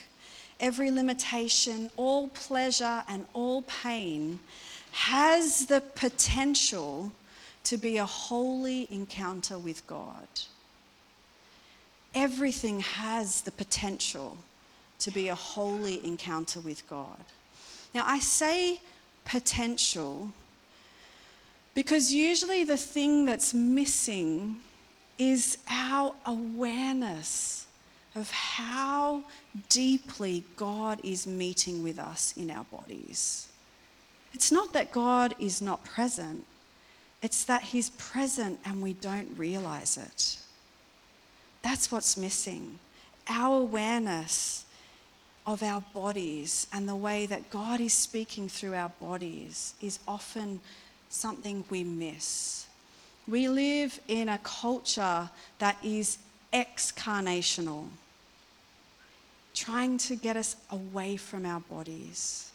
every 0.62 0.89
limitation, 0.89 1.91
all 1.97 2.30
pleasure, 2.30 3.04
and 3.10 3.25
all 3.34 3.63
pain 3.63 4.39
has 4.91 5.65
the 5.65 5.82
potential 5.95 7.12
to 7.63 7.77
be 7.77 7.97
a 7.97 8.06
holy 8.06 8.88
encounter 8.91 9.58
with 9.58 9.86
God. 9.88 10.27
Everything 12.13 12.82
has 12.82 13.41
the 13.41 13.51
potential 13.51 14.38
to 14.99 15.12
be 15.12 15.30
a 15.30 15.36
holy 15.36 16.06
encounter 16.06 16.60
with 16.60 16.88
God. 16.89 17.23
Now, 17.93 18.04
I 18.06 18.19
say 18.19 18.82
potential 19.25 20.32
because 21.73 22.13
usually 22.13 22.63
the 22.63 22.77
thing 22.77 23.25
that's 23.25 23.54
missing 23.54 24.58
is 25.17 25.58
our 25.69 26.13
awareness 26.25 27.65
of 28.15 28.30
how 28.32 29.23
deeply 29.69 30.43
God 30.58 30.99
is 31.04 31.25
meeting 31.25 31.82
with 31.82 31.97
us 31.97 32.34
in 32.36 32.51
our 32.51 32.65
bodies. 32.65 33.47
It's 34.34 34.52
not 34.52 34.74
that 34.74 34.91
God 34.91 35.36
is 35.39 35.62
not 35.62 35.84
present, 35.84 36.46
it's 37.22 37.44
that 37.46 37.62
He's 37.63 37.89
present 37.91 38.60
and 38.65 38.82
we 38.82 38.94
don't 38.94 39.38
realize 39.38 39.98
it. 39.98 40.38
That's 41.62 41.91
what's 41.91 42.17
missing. 42.17 42.80
Our 43.30 43.60
awareness 43.60 44.65
of 45.46 45.63
our 45.63 45.82
bodies 45.94 46.67
and 46.74 46.88
the 46.88 46.96
way 46.96 47.26
that 47.26 47.50
God 47.50 47.80
is 47.80 47.94
speaking 47.94 48.48
through 48.50 48.74
our 48.74 48.91
bodies 49.02 49.74
is 49.82 50.00
often 50.08 50.60
something 51.10 51.63
we 51.70 51.84
miss. 51.84 52.65
We 53.28 53.48
live 53.48 54.00
in 54.08 54.30
a 54.30 54.39
culture 54.39 55.30
that 55.60 55.78
is 55.84 56.17
excarnational, 56.54 57.88
trying 59.54 59.98
to 60.00 60.15
get 60.15 60.38
us 60.38 60.56
away 60.70 61.17
from 61.17 61.46
our 61.46 61.60
bodies. 61.62 62.51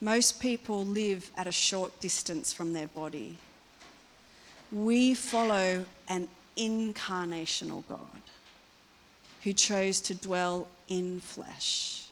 Most 0.00 0.40
people 0.40 0.84
live 0.84 1.30
at 1.36 1.46
a 1.46 1.52
short 1.52 1.98
distance 2.00 2.52
from 2.52 2.72
their 2.72 2.86
body. 2.88 3.36
We 4.70 5.14
follow 5.14 5.84
an 6.08 6.28
incarnational 6.56 7.82
God 7.88 8.22
who 9.42 9.52
chose 9.52 10.00
to 10.02 10.14
dwell 10.14 10.68
in 10.88 11.20
flesh. 11.20 12.06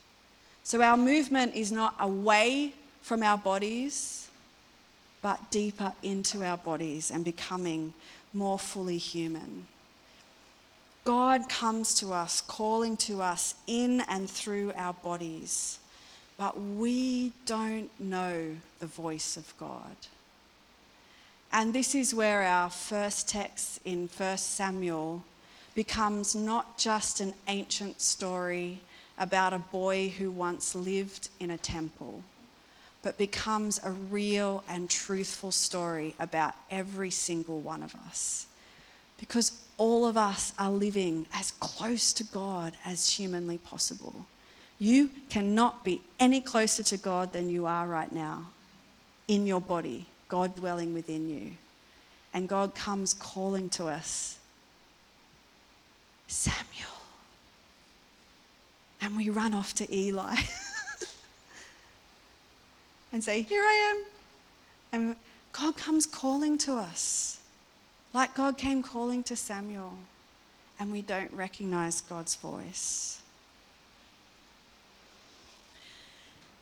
So 0.65 0.83
our 0.83 0.97
movement 0.97 1.55
is 1.55 1.71
not 1.71 1.95
away 2.01 2.73
from 3.03 3.23
our 3.23 3.39
bodies, 3.39 4.29
but 5.23 5.51
deeper 5.51 5.93
into 6.03 6.43
our 6.43 6.57
bodies 6.57 7.11
and 7.11 7.25
becoming 7.25 7.95
more 8.33 8.59
fully 8.59 8.99
human. 8.99 9.67
God 11.05 11.49
comes 11.49 11.95
to 11.95 12.13
us, 12.13 12.41
calling 12.41 12.97
to 12.99 13.23
us 13.23 13.55
in 13.69 14.01
and 14.09 14.29
through 14.29 14.73
our 14.77 14.93
bodies, 14.93 15.79
but 16.39 16.61
we 16.61 17.33
don't 17.47 17.91
know 17.99 18.57
the 18.79 18.87
voice 18.87 19.37
of 19.37 19.53
God. 19.59 19.97
And 21.53 21.73
this 21.73 21.95
is 21.95 22.15
where 22.15 22.43
our 22.43 22.69
first 22.69 23.29
text 23.29 23.81
in 23.85 24.09
1 24.15 24.37
Samuel 24.37 25.23
becomes 25.75 26.35
not 26.35 26.77
just 26.79 27.21
an 27.21 27.35
ancient 27.49 28.01
story 28.01 28.81
about 29.19 29.53
a 29.53 29.59
boy 29.59 30.09
who 30.09 30.31
once 30.31 30.75
lived 30.75 31.29
in 31.41 31.51
a 31.51 31.59
temple, 31.59 32.23
but 33.03 33.17
becomes 33.17 33.81
a 33.83 33.91
real 33.91 34.65
and 34.69 34.91
truthful 34.91 35.53
story 35.53 36.15
about 36.19 36.55
every 36.71 37.11
single 37.11 37.61
one 37.61 37.83
of 37.83 37.95
us. 38.07 38.47
Because 39.19 39.53
all 39.79 40.07
of 40.07 40.17
us 40.17 40.53
are 40.59 40.71
living 40.71 41.27
as 41.33 41.53
close 41.53 42.13
to 42.15 42.25
God 42.25 42.75
as 42.85 43.11
humanly 43.11 43.59
possible. 43.59 44.27
You 44.79 45.11
cannot 45.29 45.85
be 45.85 46.03
any 46.21 46.41
closer 46.41 46.83
to 46.83 46.97
God 46.97 47.33
than 47.33 47.49
you 47.49 47.67
are 47.67 47.87
right 47.87 48.13
now 48.13 48.47
in 49.29 49.47
your 49.47 49.61
body, 49.61 50.07
God 50.29 50.57
dwelling 50.57 50.95
within 50.95 51.29
you. 51.29 51.53
And 52.35 52.49
God 52.49 52.75
comes 52.75 53.15
calling 53.15 53.71
to 53.71 53.87
us 53.87 54.39
Samuel. 56.27 56.65
And 59.01 59.17
we 59.17 59.31
run 59.31 59.55
off 59.55 59.75
to 59.75 59.95
Eli 59.95 60.37
and 63.13 63.25
say, 63.25 63.43
Here 63.43 63.63
I 63.63 63.95
am. 63.95 64.05
And 64.93 65.17
God 65.53 65.77
comes 65.77 66.05
calling 66.05 66.59
to 66.59 66.75
us 66.75 67.37
like 68.17 68.35
God 68.35 68.57
came 68.57 68.83
calling 68.83 69.23
to 69.25 69.37
Samuel, 69.37 69.93
and 70.81 70.91
we 70.91 71.03
don't 71.03 71.31
recognize 71.35 72.01
God's 72.01 72.35
voice. 72.35 73.21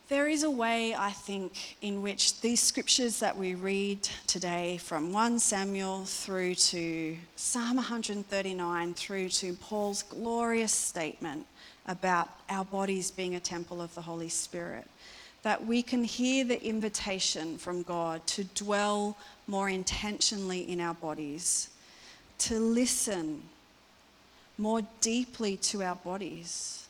There 0.07 0.27
is 0.27 0.43
a 0.43 0.51
way, 0.51 0.93
I 0.93 1.09
think, 1.09 1.77
in 1.81 2.03
which 2.03 2.39
these 2.41 2.61
scriptures 2.61 3.19
that 3.21 3.35
we 3.35 3.55
read 3.55 4.07
today, 4.27 4.77
from 4.77 5.11
1 5.11 5.39
Samuel 5.39 6.05
through 6.05 6.53
to 6.55 7.17
Psalm 7.35 7.77
139, 7.77 8.93
through 8.93 9.29
to 9.29 9.53
Paul's 9.53 10.03
glorious 10.03 10.71
statement 10.71 11.47
about 11.87 12.29
our 12.51 12.63
bodies 12.65 13.09
being 13.09 13.33
a 13.33 13.39
temple 13.39 13.81
of 13.81 13.95
the 13.95 14.01
Holy 14.03 14.29
Spirit, 14.29 14.87
that 15.41 15.65
we 15.65 15.81
can 15.81 16.03
hear 16.03 16.45
the 16.45 16.63
invitation 16.63 17.57
from 17.57 17.81
God 17.81 18.27
to 18.27 18.43
dwell 18.43 19.17
more 19.47 19.69
intentionally 19.69 20.71
in 20.71 20.81
our 20.81 20.93
bodies, 20.93 21.71
to 22.37 22.59
listen 22.59 23.41
more 24.59 24.83
deeply 25.01 25.57
to 25.57 25.81
our 25.81 25.95
bodies, 25.95 26.84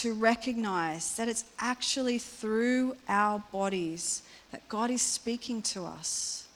to 0.00 0.14
recognize 0.14 1.14
that 1.16 1.28
it's 1.28 1.44
actually 1.58 2.16
through 2.18 2.96
our 3.06 3.38
bodies 3.52 4.22
that 4.50 4.66
God 4.70 4.90
is 4.90 5.02
speaking 5.02 5.60
to 5.62 5.84
us, 5.84 6.46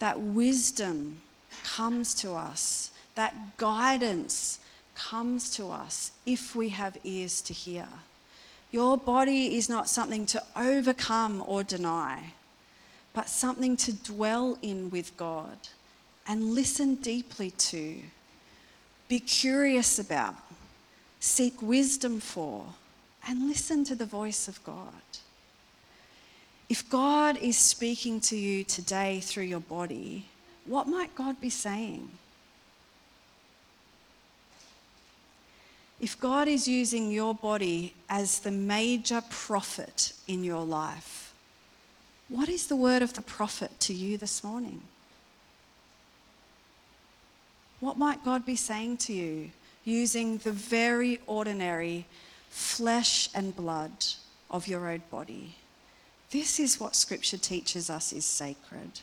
that 0.00 0.18
wisdom 0.18 1.20
comes 1.62 2.14
to 2.14 2.32
us, 2.32 2.90
that 3.14 3.56
guidance 3.58 4.58
comes 4.96 5.54
to 5.54 5.70
us 5.70 6.10
if 6.26 6.56
we 6.56 6.70
have 6.70 6.98
ears 7.04 7.40
to 7.42 7.52
hear. 7.52 7.86
Your 8.72 8.98
body 8.98 9.56
is 9.56 9.68
not 9.68 9.88
something 9.88 10.26
to 10.26 10.42
overcome 10.56 11.44
or 11.46 11.62
deny, 11.62 12.32
but 13.14 13.28
something 13.28 13.76
to 13.76 13.92
dwell 13.92 14.58
in 14.62 14.90
with 14.90 15.16
God 15.16 15.58
and 16.26 16.54
listen 16.56 16.96
deeply 16.96 17.52
to, 17.52 17.98
be 19.08 19.20
curious 19.20 20.00
about, 20.00 20.34
seek 21.20 21.60
wisdom 21.60 22.20
for, 22.20 22.64
and 23.26 23.48
listen 23.48 23.84
to 23.84 23.94
the 23.94 24.06
voice 24.06 24.48
of 24.48 24.62
God. 24.64 24.92
If 26.68 26.88
God 26.88 27.36
is 27.38 27.56
speaking 27.56 28.20
to 28.22 28.36
you 28.36 28.62
today 28.64 29.20
through 29.20 29.44
your 29.44 29.60
body, 29.60 30.26
what 30.66 30.86
might 30.86 31.14
God 31.14 31.40
be 31.40 31.50
saying? 31.50 32.10
If 36.00 36.20
God 36.20 36.46
is 36.46 36.68
using 36.68 37.10
your 37.10 37.34
body 37.34 37.94
as 38.08 38.40
the 38.40 38.50
major 38.50 39.22
prophet 39.28 40.12
in 40.28 40.44
your 40.44 40.64
life, 40.64 41.32
what 42.28 42.48
is 42.48 42.66
the 42.66 42.76
word 42.76 43.02
of 43.02 43.14
the 43.14 43.22
prophet 43.22 43.80
to 43.80 43.94
you 43.94 44.18
this 44.18 44.44
morning? 44.44 44.82
What 47.80 47.96
might 47.96 48.24
God 48.24 48.44
be 48.44 48.56
saying 48.56 48.98
to 48.98 49.12
you 49.12 49.50
using 49.88 50.38
the 50.38 50.52
very 50.52 51.20
ordinary 51.26 52.04
flesh 52.50 53.28
and 53.34 53.56
blood 53.56 53.92
of 54.50 54.68
your 54.68 54.88
own 54.88 55.02
body? 55.10 55.54
This 56.30 56.60
is 56.60 56.78
what 56.78 56.94
Scripture 56.94 57.38
teaches 57.38 57.88
us 57.88 58.12
is 58.12 58.24
sacred. 58.24 59.00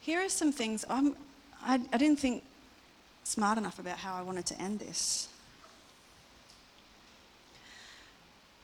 Here 0.00 0.20
are 0.20 0.28
some 0.28 0.52
things 0.52 0.84
I'm, 0.88 1.16
I, 1.62 1.80
I 1.92 1.96
didn't 1.96 2.20
think 2.20 2.44
smart 3.24 3.58
enough 3.58 3.80
about 3.80 3.98
how 3.98 4.14
I 4.14 4.22
wanted 4.22 4.46
to 4.46 4.60
end 4.60 4.78
this. 4.78 5.28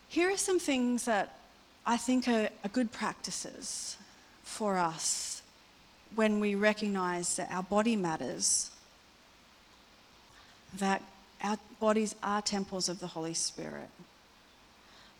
Here 0.08 0.30
are 0.30 0.36
some 0.36 0.60
things 0.60 1.06
that 1.06 1.36
I 1.84 1.96
think 1.96 2.28
are, 2.28 2.48
are 2.64 2.68
good 2.72 2.92
practices 2.92 3.96
for 4.42 4.78
us 4.78 5.42
when 6.14 6.40
we 6.40 6.54
recognize 6.54 7.36
that 7.36 7.50
our 7.50 7.62
body 7.62 7.96
matters, 7.96 8.70
that 10.78 11.02
our 11.42 11.58
bodies 11.80 12.14
are 12.22 12.42
temples 12.42 12.88
of 12.88 13.00
the 13.00 13.06
Holy 13.08 13.34
Spirit, 13.34 13.88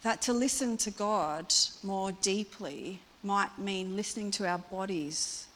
that 0.02 0.22
to 0.22 0.32
listen 0.32 0.76
to 0.78 0.90
God 0.90 1.52
more 1.82 2.12
deeply 2.12 3.00
might 3.22 3.58
mean 3.58 3.96
listening 3.96 4.30
to 4.32 4.46
our 4.46 4.58
bodies 4.58 5.46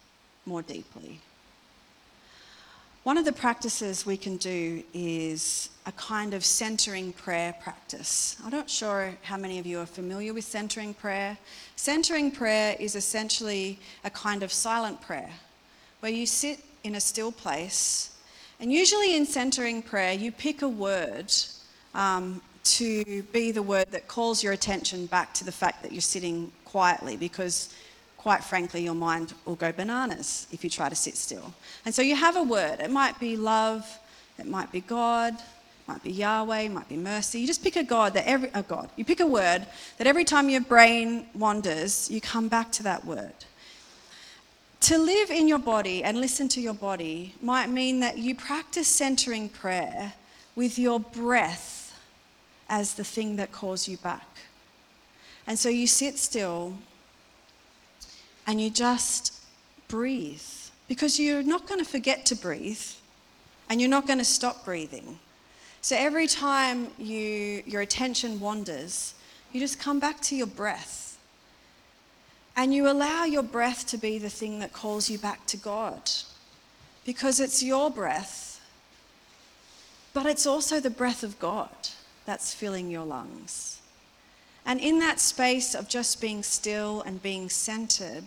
more 0.45 0.63
deeply. 0.63 1.21
One 3.07 3.19
of 3.19 3.25
the 3.25 3.33
practices 3.33 4.05
we 4.05 4.17
can 4.17 4.37
do 4.37 4.83
is 4.93 5.71
a 5.87 5.93
kind 5.93 6.35
of 6.35 6.45
centering 6.45 7.13
prayer 7.13 7.55
practice. 7.63 8.37
I'm 8.45 8.51
not 8.51 8.69
sure 8.69 9.15
how 9.23 9.37
many 9.37 9.61
of 9.61 9.65
you 9.65 9.79
are 9.79 9.87
familiar 9.87 10.35
with 10.35 10.43
centering 10.43 10.93
prayer. 10.93 11.39
Centering 11.77 12.33
prayer 12.33 12.75
is 12.81 12.97
essentially 12.97 13.79
a 14.03 14.11
kind 14.11 14.43
of 14.43 14.53
silent 14.53 15.01
prayer 15.01 15.31
where 16.01 16.11
you 16.11 16.27
sit 16.27 16.59
in 16.83 16.97
a 16.97 17.01
still 17.01 17.31
place, 17.31 18.11
and 18.59 18.73
usually 18.73 19.15
in 19.15 19.25
centering 19.25 19.83
prayer, 19.83 20.13
you 20.13 20.33
pick 20.33 20.63
a 20.63 20.69
word 20.69 21.33
um, 21.95 22.43
to 22.65 23.23
be 23.33 23.53
the 23.53 23.63
word 23.63 23.87
that 23.93 24.09
calls 24.09 24.43
your 24.43 24.53
attention 24.53 25.07
back 25.07 25.33
to 25.35 25.45
the 25.45 25.53
fact 25.53 25.81
that 25.85 25.93
you're 25.93 26.01
sitting 26.01 26.51
quietly 26.65 27.17
because 27.17 27.73
quite 28.27 28.43
frankly, 28.43 28.83
your 28.83 28.93
mind 28.93 29.33
will 29.45 29.55
go 29.55 29.71
bananas 29.71 30.49
if 30.51 30.65
you 30.65 30.69
try 30.69 30.89
to 30.89 30.97
sit 30.97 31.17
still. 31.17 31.55
And 31.85 31.95
so 31.95 32.03
you 32.03 32.17
have 32.17 32.35
a 32.35 32.43
word. 32.43 32.81
It 32.81 32.91
might 32.91 33.21
be 33.21 33.37
love, 33.37 34.01
it 34.37 34.47
might 34.47 34.73
be 34.73 34.81
God, 34.81 35.35
it 35.35 35.87
might 35.87 36.03
be 36.03 36.11
Yahweh, 36.11 36.63
it 36.63 36.73
might 36.73 36.89
be 36.89 36.97
mercy. 36.97 37.39
You 37.39 37.47
just 37.47 37.63
pick 37.63 37.77
a 37.77 37.85
God 37.85 38.15
that 38.15 38.27
every 38.27 38.51
a 38.53 38.65
God. 38.65 38.91
You 38.97 39.05
pick 39.05 39.21
a 39.21 39.27
word 39.29 39.65
that 39.99 40.09
every 40.09 40.25
time 40.25 40.49
your 40.49 40.63
brain 40.63 41.29
wanders, 41.37 42.11
you 42.11 42.21
come 42.21 42.49
back 42.49 42.73
to 42.73 42.83
that 42.83 43.05
word. 43.05 43.45
To 44.81 44.99
live 44.99 45.31
in 45.31 45.47
your 45.47 45.61
body 45.61 46.03
and 46.03 46.21
listen 46.21 46.49
to 46.49 46.61
your 46.61 46.75
body 46.75 47.33
might 47.41 47.71
mean 47.71 48.01
that 48.01 48.19
you 48.19 48.35
practice 48.35 48.89
centering 48.89 49.49
prayer 49.49 50.15
with 50.57 50.81
your 50.81 50.99
breath 50.99 51.97
as 52.69 52.95
the 52.95 53.05
thing 53.05 53.37
that 53.37 53.53
calls 53.53 53.87
you 53.87 53.99
back. 53.99 54.27
And 55.47 55.57
so 55.57 55.69
you 55.69 55.87
sit 55.87 56.19
still 56.19 56.77
and 58.47 58.61
you 58.61 58.71
just 58.71 59.33
breathe 59.89 60.43
because 60.89 61.19
you're 61.19 61.43
not 61.43 61.67
going 61.67 61.81
to 61.81 61.91
forget 61.91 62.27
to 62.27 62.37
breathe 62.37 62.83
and 63.69 63.81
you're 63.81 63.91
not 63.91 64.07
going 64.07 64.19
to 64.19 64.25
stop 64.25 64.65
breathing. 64.65 65.19
So 65.81 65.97
every 65.97 66.27
time 66.27 66.89
you, 66.99 67.63
your 67.67 67.83
attention 67.83 68.41
wanders, 68.41 69.15
you 69.53 69.61
just 69.61 69.79
come 69.79 69.99
back 69.99 70.21
to 70.23 70.37
your 70.37 70.47
breath. 70.47 71.19
And 72.57 72.73
you 72.73 72.91
allow 72.91 73.25
your 73.25 73.43
breath 73.43 73.87
to 73.89 73.99
be 73.99 74.19
the 74.19 74.31
thing 74.31 74.61
that 74.61 74.73
calls 74.73 75.11
you 75.11 75.19
back 75.19 75.47
to 75.47 75.57
God. 75.57 76.11
Because 77.05 77.39
it's 77.39 77.63
your 77.63 77.91
breath, 77.91 78.61
but 80.15 80.27
it's 80.27 80.47
also 80.47 80.81
the 80.81 80.91
breath 80.91 81.23
of 81.23 81.39
God 81.39 81.71
that's 82.25 82.55
filling 82.55 82.91
your 82.91 83.05
lungs. 83.05 83.76
And 84.67 84.81
in 84.81 84.99
that 84.99 85.21
space 85.21 85.77
of 85.77 85.89
just 85.89 86.21
being 86.21 86.43
still 86.43 87.03
and 87.03 87.23
being 87.23 87.49
centered, 87.49 88.25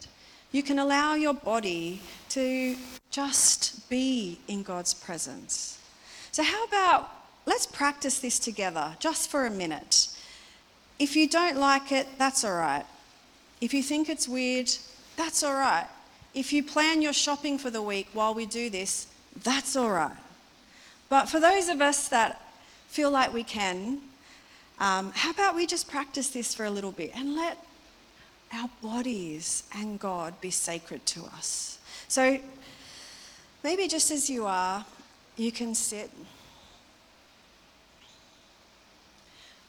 you 0.53 0.63
can 0.63 0.79
allow 0.79 1.13
your 1.13 1.33
body 1.33 2.01
to 2.29 2.77
just 3.11 3.87
be 3.89 4.39
in 4.47 4.63
God's 4.63 4.93
presence. 4.93 5.77
So, 6.31 6.41
how 6.41 6.63
about 6.63 7.09
let's 7.45 7.65
practice 7.65 8.19
this 8.19 8.39
together 8.39 8.95
just 8.99 9.29
for 9.29 9.45
a 9.45 9.51
minute? 9.51 10.07
If 10.97 11.15
you 11.15 11.27
don't 11.27 11.57
like 11.57 11.91
it, 11.91 12.07
that's 12.17 12.43
all 12.43 12.55
right. 12.55 12.85
If 13.61 13.73
you 13.73 13.83
think 13.83 14.09
it's 14.09 14.27
weird, 14.27 14.71
that's 15.17 15.43
all 15.43 15.53
right. 15.53 15.87
If 16.33 16.53
you 16.53 16.63
plan 16.63 17.01
your 17.01 17.13
shopping 17.13 17.57
for 17.57 17.69
the 17.69 17.81
week 17.81 18.07
while 18.13 18.33
we 18.33 18.45
do 18.45 18.69
this, 18.69 19.07
that's 19.43 19.75
all 19.75 19.91
right. 19.91 20.15
But 21.09 21.27
for 21.27 21.39
those 21.39 21.67
of 21.67 21.81
us 21.81 22.07
that 22.09 22.41
feel 22.87 23.11
like 23.11 23.33
we 23.33 23.43
can, 23.43 23.99
um, 24.79 25.11
how 25.13 25.31
about 25.31 25.55
we 25.55 25.65
just 25.65 25.89
practice 25.89 26.29
this 26.29 26.55
for 26.55 26.65
a 26.65 26.69
little 26.69 26.91
bit 26.91 27.11
and 27.13 27.35
let 27.35 27.57
our 28.53 28.69
bodies 28.81 29.63
and 29.75 29.99
God 29.99 30.39
be 30.39 30.51
sacred 30.51 31.05
to 31.07 31.25
us? 31.25 31.79
So 32.07 32.39
maybe 33.63 33.87
just 33.87 34.09
as 34.09 34.29
you 34.29 34.45
are, 34.45 34.85
you 35.35 35.51
can 35.51 35.75
sit. 35.75 36.09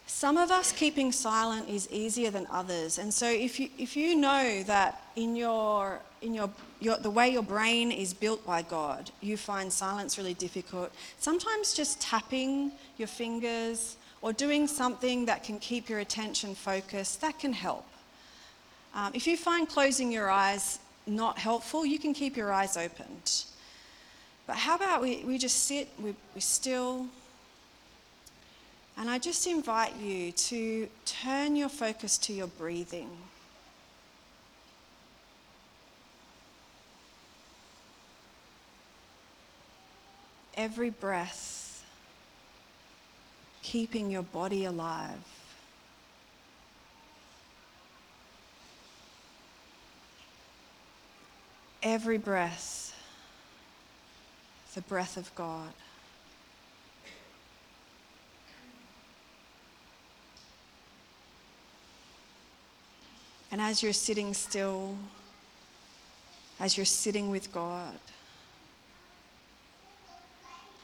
Some 0.06 0.36
of 0.36 0.50
us 0.50 0.70
keeping 0.70 1.12
silent 1.12 1.68
is 1.68 1.90
easier 1.90 2.30
than 2.30 2.46
others. 2.50 2.98
And 2.98 3.12
so 3.12 3.26
if 3.28 3.58
you, 3.58 3.68
if 3.78 3.96
you 3.96 4.16
know 4.16 4.62
that 4.64 5.02
in, 5.16 5.34
your, 5.34 6.00
in 6.20 6.34
your, 6.34 6.50
your, 6.78 6.98
the 6.98 7.10
way 7.10 7.30
your 7.30 7.42
brain 7.42 7.90
is 7.90 8.12
built 8.12 8.44
by 8.46 8.62
God, 8.62 9.10
you 9.20 9.36
find 9.36 9.72
silence 9.72 10.18
really 10.18 10.34
difficult, 10.34 10.92
sometimes 11.18 11.74
just 11.74 12.00
tapping 12.00 12.72
your 12.98 13.08
fingers 13.08 13.96
or 14.22 14.32
doing 14.32 14.66
something 14.66 15.26
that 15.26 15.42
can 15.42 15.58
keep 15.58 15.88
your 15.88 16.00
attention 16.00 16.54
focused, 16.54 17.20
that 17.20 17.38
can 17.38 17.52
help. 17.52 17.86
Um, 18.94 19.12
if 19.14 19.26
you 19.26 19.36
find 19.36 19.68
closing 19.68 20.12
your 20.12 20.30
eyes 20.30 20.78
not 21.06 21.38
helpful, 21.38 21.86
you 21.86 21.98
can 21.98 22.12
keep 22.12 22.36
your 22.36 22.52
eyes 22.52 22.76
opened. 22.76 23.44
But 24.46 24.56
how 24.56 24.76
about 24.76 25.00
we, 25.00 25.24
we 25.24 25.38
just 25.38 25.64
sit, 25.64 25.88
we, 26.02 26.14
we 26.34 26.40
still, 26.40 27.06
and 28.98 29.08
I 29.08 29.18
just 29.18 29.46
invite 29.46 29.96
you 29.96 30.32
to 30.32 30.88
turn 31.06 31.56
your 31.56 31.68
focus 31.68 32.18
to 32.18 32.32
your 32.32 32.48
breathing. 32.48 33.10
Every 40.56 40.90
breath 40.90 41.59
keeping 43.70 44.10
your 44.10 44.22
body 44.22 44.64
alive. 44.64 45.14
Every 51.80 52.18
breath, 52.18 53.00
the 54.74 54.80
breath 54.80 55.16
of 55.16 55.32
God. 55.36 55.72
And 63.52 63.60
as 63.60 63.84
you're 63.84 63.92
sitting 63.92 64.34
still, 64.34 64.96
as 66.58 66.76
you're 66.76 66.84
sitting 66.84 67.30
with 67.30 67.52
God, 67.52 68.00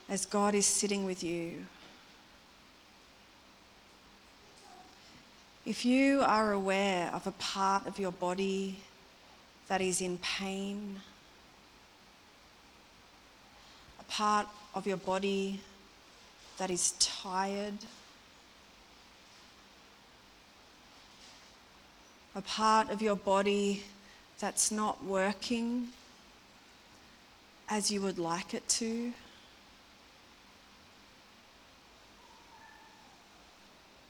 as 0.09 0.25
God 0.25 0.55
is 0.55 0.67
sitting 0.67 1.05
with 1.05 1.25
you, 1.25 1.67
If 5.67 5.85
you 5.85 6.23
are 6.23 6.53
aware 6.53 7.11
of 7.13 7.27
a 7.27 7.33
part 7.33 7.89
of 7.89 7.99
your 7.99 8.13
body 8.13 8.77
that 9.67 9.81
is 9.81 10.01
in 10.01 10.17
pain, 10.19 11.01
a 13.99 14.05
part 14.05 14.47
of 14.77 14.87
your 14.87 14.97
body 14.97 15.59
that 16.59 16.71
is 16.71 16.93
tired, 17.01 17.79
a 22.37 22.43
part 22.43 22.89
of 22.91 23.03
your 23.03 23.17
body 23.17 23.83
that's 24.39 24.71
not 24.71 25.03
working 25.05 25.89
as 27.69 27.91
you 27.91 28.01
would 28.03 28.21
like 28.21 28.55
it 28.55 28.69
to. 28.69 29.13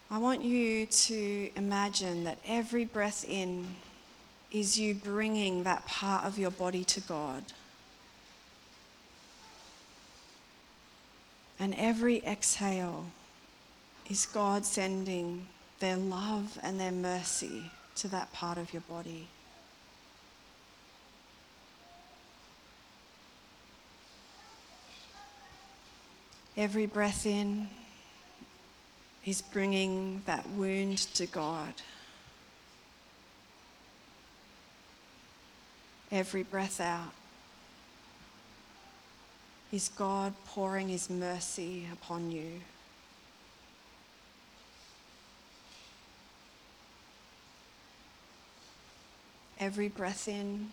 I 0.08 0.18
want 0.18 0.42
you 0.42 0.86
to 0.86 1.50
imagine 1.56 2.24
that 2.24 2.38
every 2.46 2.84
breath 2.84 3.24
in 3.28 3.66
is 4.52 4.78
you 4.78 4.94
bringing 4.94 5.64
that 5.64 5.84
part 5.86 6.24
of 6.24 6.38
your 6.38 6.52
body 6.52 6.84
to 6.84 7.00
God. 7.00 7.42
And 11.58 11.74
every 11.74 12.24
exhale 12.24 13.06
is 14.08 14.26
God 14.26 14.64
sending 14.64 15.48
their 15.80 15.96
love 15.96 16.56
and 16.62 16.78
their 16.78 16.92
mercy 16.92 17.72
to 17.96 18.08
that 18.08 18.32
part 18.32 18.58
of 18.58 18.72
your 18.72 18.82
body. 18.82 19.26
Every 26.56 26.86
breath 26.86 27.26
in 27.26 27.68
is 29.26 29.42
bringing 29.42 30.22
that 30.24 30.48
wound 30.50 30.98
to 30.98 31.26
God. 31.26 31.74
Every 36.12 36.44
breath 36.44 36.80
out 36.80 37.12
is 39.72 39.88
God 39.88 40.32
pouring 40.46 40.88
His 40.88 41.10
mercy 41.10 41.88
upon 41.92 42.30
you. 42.30 42.60
Every 49.58 49.88
breath 49.88 50.28
in 50.28 50.70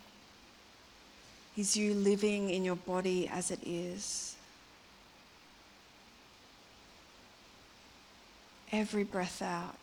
is 1.58 1.76
you 1.76 1.95
living 1.95 2.51
in 2.51 2.64
your 2.64 2.76
body 2.76 3.28
as 3.28 3.49
it 3.49 3.60
is. 3.66 4.36
Every 8.74 9.03
breath 9.03 9.43
out 9.43 9.76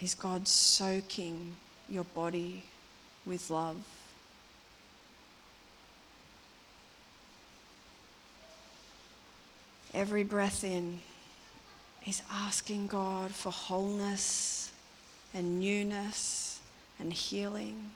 is 0.00 0.16
God 0.16 0.48
soaking 0.48 1.54
your 1.88 2.02
body 2.02 2.64
with 3.24 3.50
love. 3.50 3.76
Every 9.94 10.24
breath 10.24 10.64
in 10.64 10.98
is 12.04 12.20
asking 12.32 12.88
God 12.88 13.30
for 13.30 13.52
wholeness 13.52 14.72
and 15.32 15.60
newness 15.60 16.58
and 16.98 17.12
healing. 17.12 17.92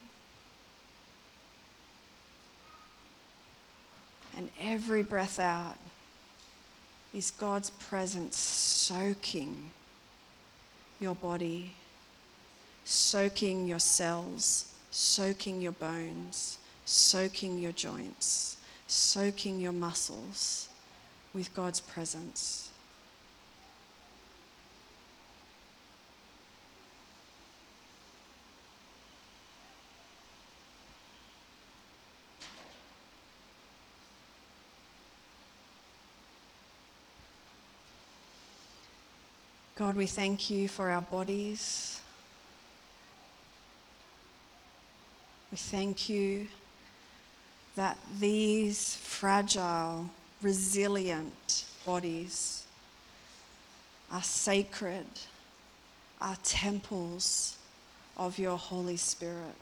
And 4.37 4.49
every 4.61 5.03
breath 5.03 5.41
out 5.41 5.77
is 7.15 7.31
God's 7.31 7.71
presence 7.71 8.37
soaking 8.37 9.71
your 11.01 11.15
body, 11.15 11.73
soaking 12.85 13.67
your 13.67 13.79
cells, 13.79 14.73
soaking 14.91 15.61
your 15.61 15.73
bones, 15.73 16.59
soaking 16.85 17.59
your 17.59 17.73
joints, 17.73 18.57
soaking 18.87 19.61
your 19.61 19.73
muscles 19.73 20.69
with 21.35 21.53
God's 21.55 21.81
presence. 21.81 22.72
God, 39.93 39.99
we 39.99 40.07
thank 40.07 40.49
you 40.49 40.69
for 40.69 40.89
our 40.89 41.03
bodies. 41.03 42.01
We 45.51 45.59
thank 45.59 46.09
you 46.09 46.47
that 47.77 47.99
these 48.19 48.97
fragile, 48.97 50.09
resilient 50.41 51.67
bodies 51.85 52.65
are 54.11 54.23
sacred, 54.23 55.05
are 56.23 56.39
temples 56.43 57.59
of 58.17 58.39
your 58.39 58.57
Holy 58.57 58.97
Spirit. 58.97 59.61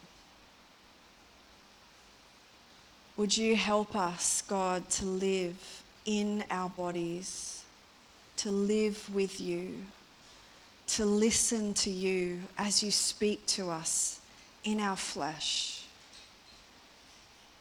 Would 3.17 3.37
you 3.37 3.57
help 3.57 3.97
us, 3.97 4.43
God, 4.43 4.89
to 4.91 5.07
live 5.07 5.83
in 6.07 6.45
our 6.53 6.69
bodies, 6.69 7.65
to 8.37 8.53
live 8.53 9.13
with 9.13 9.41
you, 9.41 9.75
to 10.97 11.05
listen 11.05 11.73
to 11.75 11.91
you 11.91 12.41
as 12.59 12.83
you 12.83 12.91
speak 12.91 13.45
to 13.47 13.71
us 13.71 14.21
in 14.65 14.81
our 14.81 14.97
flesh? 14.97 15.85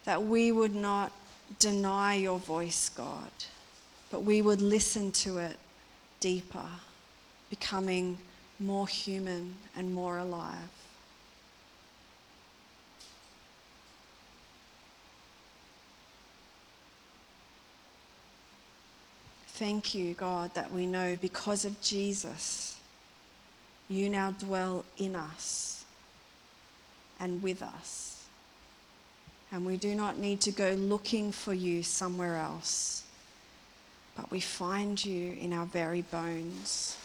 That 0.06 0.24
we 0.24 0.52
would 0.52 0.76
not 0.76 1.12
deny 1.60 2.16
your 2.16 2.40
voice, 2.40 2.90
God, 2.90 3.32
but 4.12 4.24
we 4.24 4.42
would 4.42 4.62
listen 4.62 5.12
to 5.12 5.38
it 5.40 5.58
deeper, 6.20 6.66
becoming 7.50 8.18
more 8.60 8.88
human 8.88 9.56
and 9.76 9.94
more 9.94 10.18
alive. 10.18 10.58
Thank 19.60 19.94
you, 19.94 20.14
God, 20.14 20.54
that 20.54 20.72
we 20.72 20.86
know 20.86 21.18
because 21.20 21.66
of 21.66 21.82
Jesus, 21.82 22.79
you 23.90 24.10
now 24.10 24.32
dwell 24.32 24.86
in 24.98 25.16
us 25.16 25.84
and 27.20 27.42
with 27.42 27.62
us. 27.62 28.24
And 29.52 29.66
we 29.66 29.78
do 29.78 29.96
not 29.96 30.20
need 30.20 30.42
to 30.42 30.52
go 30.52 30.72
looking 30.74 31.32
for 31.32 31.54
you 31.54 31.82
somewhere 31.82 32.36
else, 32.36 33.04
but 34.16 34.30
we 34.30 34.40
find 34.40 35.04
you 35.04 35.34
in 35.42 35.54
our 35.54 35.66
very 35.66 36.04
bones, 36.04 36.96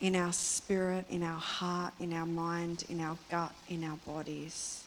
in 0.00 0.16
our 0.16 0.32
spirit, 0.32 1.04
in 1.10 1.22
our 1.22 1.38
heart, 1.38 1.92
in 2.00 2.14
our 2.14 2.26
mind, 2.26 2.84
in 2.88 3.00
our 3.00 3.18
gut, 3.30 3.52
in 3.68 3.84
our 3.84 3.98
bodies. 4.06 4.84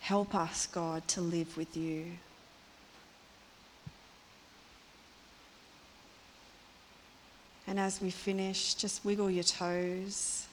Help 0.00 0.34
us, 0.34 0.66
God, 0.66 1.08
to 1.08 1.22
live 1.22 1.56
with 1.56 1.74
you. 1.78 2.04
And 7.66 7.80
as 7.80 8.00
we 8.00 8.10
finish, 8.10 8.74
just 8.74 9.04
wiggle 9.04 9.30
your 9.30 9.44
toes. 9.44 10.46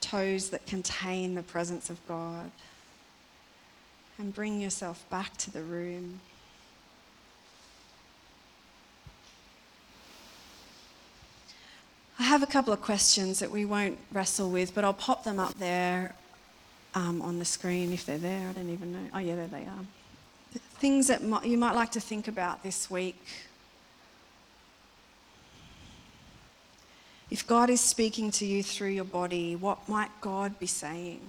Toes 0.00 0.50
that 0.50 0.64
contain 0.66 1.34
the 1.34 1.42
presence 1.42 1.90
of 1.90 2.06
God. 2.06 2.50
And 4.18 4.34
bring 4.34 4.60
yourself 4.60 5.04
back 5.10 5.36
to 5.38 5.50
the 5.50 5.62
room. 5.62 6.20
I 12.20 12.24
have 12.24 12.42
a 12.42 12.46
couple 12.46 12.72
of 12.72 12.80
questions 12.80 13.38
that 13.38 13.50
we 13.50 13.64
won't 13.64 13.96
wrestle 14.12 14.50
with, 14.50 14.74
but 14.74 14.84
I'll 14.84 14.92
pop 14.92 15.22
them 15.22 15.38
up 15.38 15.54
there 15.54 16.14
um, 16.94 17.22
on 17.22 17.38
the 17.38 17.44
screen 17.44 17.92
if 17.92 18.06
they're 18.06 18.18
there. 18.18 18.48
I 18.48 18.52
don't 18.52 18.70
even 18.70 18.92
know. 18.92 19.08
Oh, 19.14 19.18
yeah, 19.18 19.36
there 19.36 19.46
they 19.46 19.62
are. 19.62 19.84
Things 20.80 21.06
that 21.08 21.22
you 21.44 21.58
might 21.58 21.74
like 21.74 21.92
to 21.92 22.00
think 22.00 22.26
about 22.26 22.62
this 22.62 22.90
week 22.90 23.24
If 27.30 27.46
God 27.46 27.68
is 27.68 27.80
speaking 27.80 28.30
to 28.32 28.46
you 28.46 28.62
through 28.62 28.88
your 28.88 29.04
body, 29.04 29.54
what 29.54 29.86
might 29.86 30.10
God 30.20 30.58
be 30.58 30.66
saying? 30.66 31.20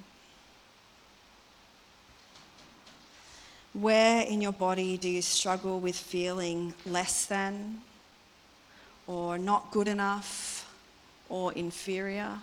Where 3.73 4.21
in 4.25 4.41
your 4.41 4.53
body 4.53 4.97
do 4.97 5.09
you 5.09 5.21
struggle 5.21 5.79
with 5.79 5.95
feeling 5.95 6.73
less 6.85 7.25
than, 7.25 7.81
or 9.07 9.37
not 9.37 9.71
good 9.71 9.89
enough, 9.89 10.73
or 11.27 11.51
inferior? 11.53 12.39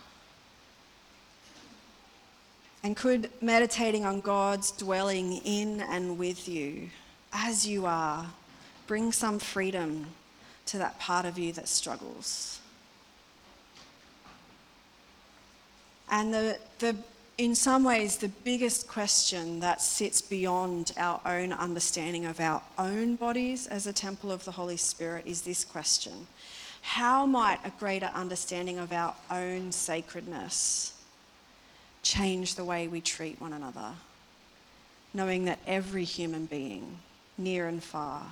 And 2.82 2.94
could 2.94 3.30
meditating 3.40 4.04
on 4.04 4.20
God's 4.20 4.70
dwelling 4.70 5.38
in 5.44 5.80
and 5.80 6.18
with 6.18 6.46
you 6.46 6.90
as 7.32 7.66
you 7.66 7.86
are 7.86 8.26
bring 8.86 9.10
some 9.12 9.38
freedom 9.38 10.06
to 10.66 10.78
that 10.78 10.98
part 11.00 11.24
of 11.24 11.38
you 11.38 11.52
that 11.54 11.68
struggles? 11.68 12.60
And 16.08 16.32
the, 16.32 16.58
the, 16.78 16.96
in 17.38 17.54
some 17.54 17.84
ways, 17.84 18.16
the 18.16 18.28
biggest 18.28 18.88
question 18.88 19.60
that 19.60 19.82
sits 19.82 20.22
beyond 20.22 20.92
our 20.96 21.20
own 21.26 21.52
understanding 21.52 22.24
of 22.24 22.40
our 22.40 22.62
own 22.78 23.16
bodies 23.16 23.66
as 23.66 23.86
a 23.86 23.92
temple 23.92 24.30
of 24.30 24.44
the 24.44 24.52
Holy 24.52 24.76
Spirit 24.76 25.26
is 25.26 25.42
this 25.42 25.64
question 25.64 26.26
How 26.82 27.26
might 27.26 27.58
a 27.64 27.70
greater 27.78 28.10
understanding 28.14 28.78
of 28.78 28.92
our 28.92 29.14
own 29.30 29.72
sacredness 29.72 30.92
change 32.02 32.54
the 32.54 32.64
way 32.64 32.86
we 32.86 33.00
treat 33.00 33.40
one 33.40 33.52
another? 33.52 33.92
Knowing 35.12 35.46
that 35.46 35.58
every 35.66 36.04
human 36.04 36.46
being, 36.46 36.98
near 37.38 37.68
and 37.68 37.82
far, 37.82 38.22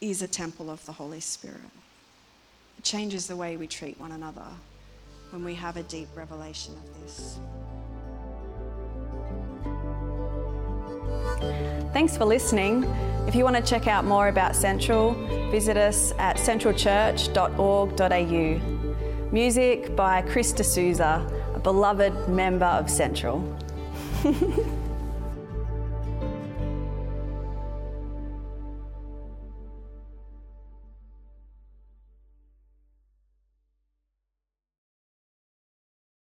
is 0.00 0.22
a 0.22 0.28
temple 0.28 0.70
of 0.70 0.84
the 0.84 0.92
Holy 0.92 1.20
Spirit. 1.20 1.60
It 2.78 2.84
changes 2.84 3.26
the 3.26 3.36
way 3.36 3.56
we 3.56 3.66
treat 3.66 3.98
one 3.98 4.12
another 4.12 4.46
when 5.34 5.44
we 5.44 5.54
have 5.56 5.76
a 5.76 5.82
deep 5.82 6.06
revelation 6.14 6.74
of 6.74 7.02
this. 7.02 7.40
Thanks 11.92 12.16
for 12.16 12.24
listening. 12.24 12.84
If 13.26 13.34
you 13.34 13.42
want 13.42 13.56
to 13.56 13.62
check 13.62 13.88
out 13.88 14.04
more 14.04 14.28
about 14.28 14.54
Central, 14.54 15.14
visit 15.50 15.76
us 15.76 16.12
at 16.18 16.36
centralchurch.org.au. 16.36 19.32
Music 19.32 19.96
by 19.96 20.22
Chris 20.22 20.52
D'Souza, 20.52 21.28
a 21.52 21.58
beloved 21.58 22.28
member 22.28 22.66
of 22.66 22.88
Central. 22.88 23.42